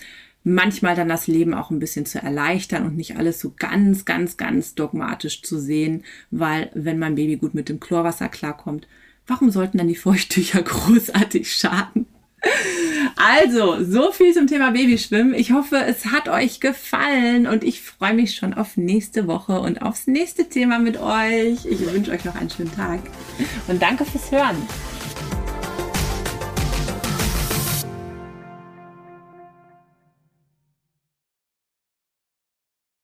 manchmal 0.43 0.95
dann 0.95 1.09
das 1.09 1.27
Leben 1.27 1.55
auch 1.55 1.71
ein 1.71 1.79
bisschen 1.79 2.07
zu 2.07 2.23
erleichtern 2.23 2.87
und 2.87 2.97
nicht 2.97 3.17
alles 3.17 3.41
so 3.41 3.53
ganz, 3.57 4.05
ganz, 4.05 4.37
ganz 4.37 4.75
dogmatisch 4.75 5.43
zu 5.43 5.59
sehen, 5.59 6.05
weil 6.31 6.71
wenn 6.75 6.99
mein 6.99 7.15
Baby 7.15 7.37
gut 7.37 7.55
mit 7.55 7.69
dem 7.69 7.81
Chlorwasser 7.81 8.29
klarkommt, 8.29 8.87
warum 9.27 9.51
sollten 9.51 9.79
dann 9.79 9.89
die 9.89 9.97
Feuchttücher 9.97 10.63
großartig 10.63 11.53
schaden? 11.53 12.07
Also, 13.17 13.85
so 13.85 14.13
viel 14.13 14.33
zum 14.33 14.47
Thema 14.47 14.71
Babyschwimmen. 14.71 15.35
Ich 15.35 15.53
hoffe, 15.53 15.77
es 15.87 16.07
hat 16.07 16.29
euch 16.29 16.59
gefallen 16.61 17.47
und 17.47 17.65
ich 17.65 17.83
freue 17.83 18.15
mich 18.15 18.35
schon 18.35 18.55
auf 18.55 18.79
nächste 18.79 19.27
Woche 19.27 19.61
und 19.61 19.83
aufs 19.83 20.07
nächste 20.07 20.49
Thema 20.49 20.79
mit 20.79 20.99
euch. 20.99 21.67
Ich 21.67 21.93
wünsche 21.93 22.13
euch 22.13 22.25
noch 22.25 22.35
einen 22.35 22.49
schönen 22.49 22.75
Tag 22.75 23.01
und 23.69 23.83
danke 23.83 24.07
fürs 24.07 24.33
Hören. 24.33 24.57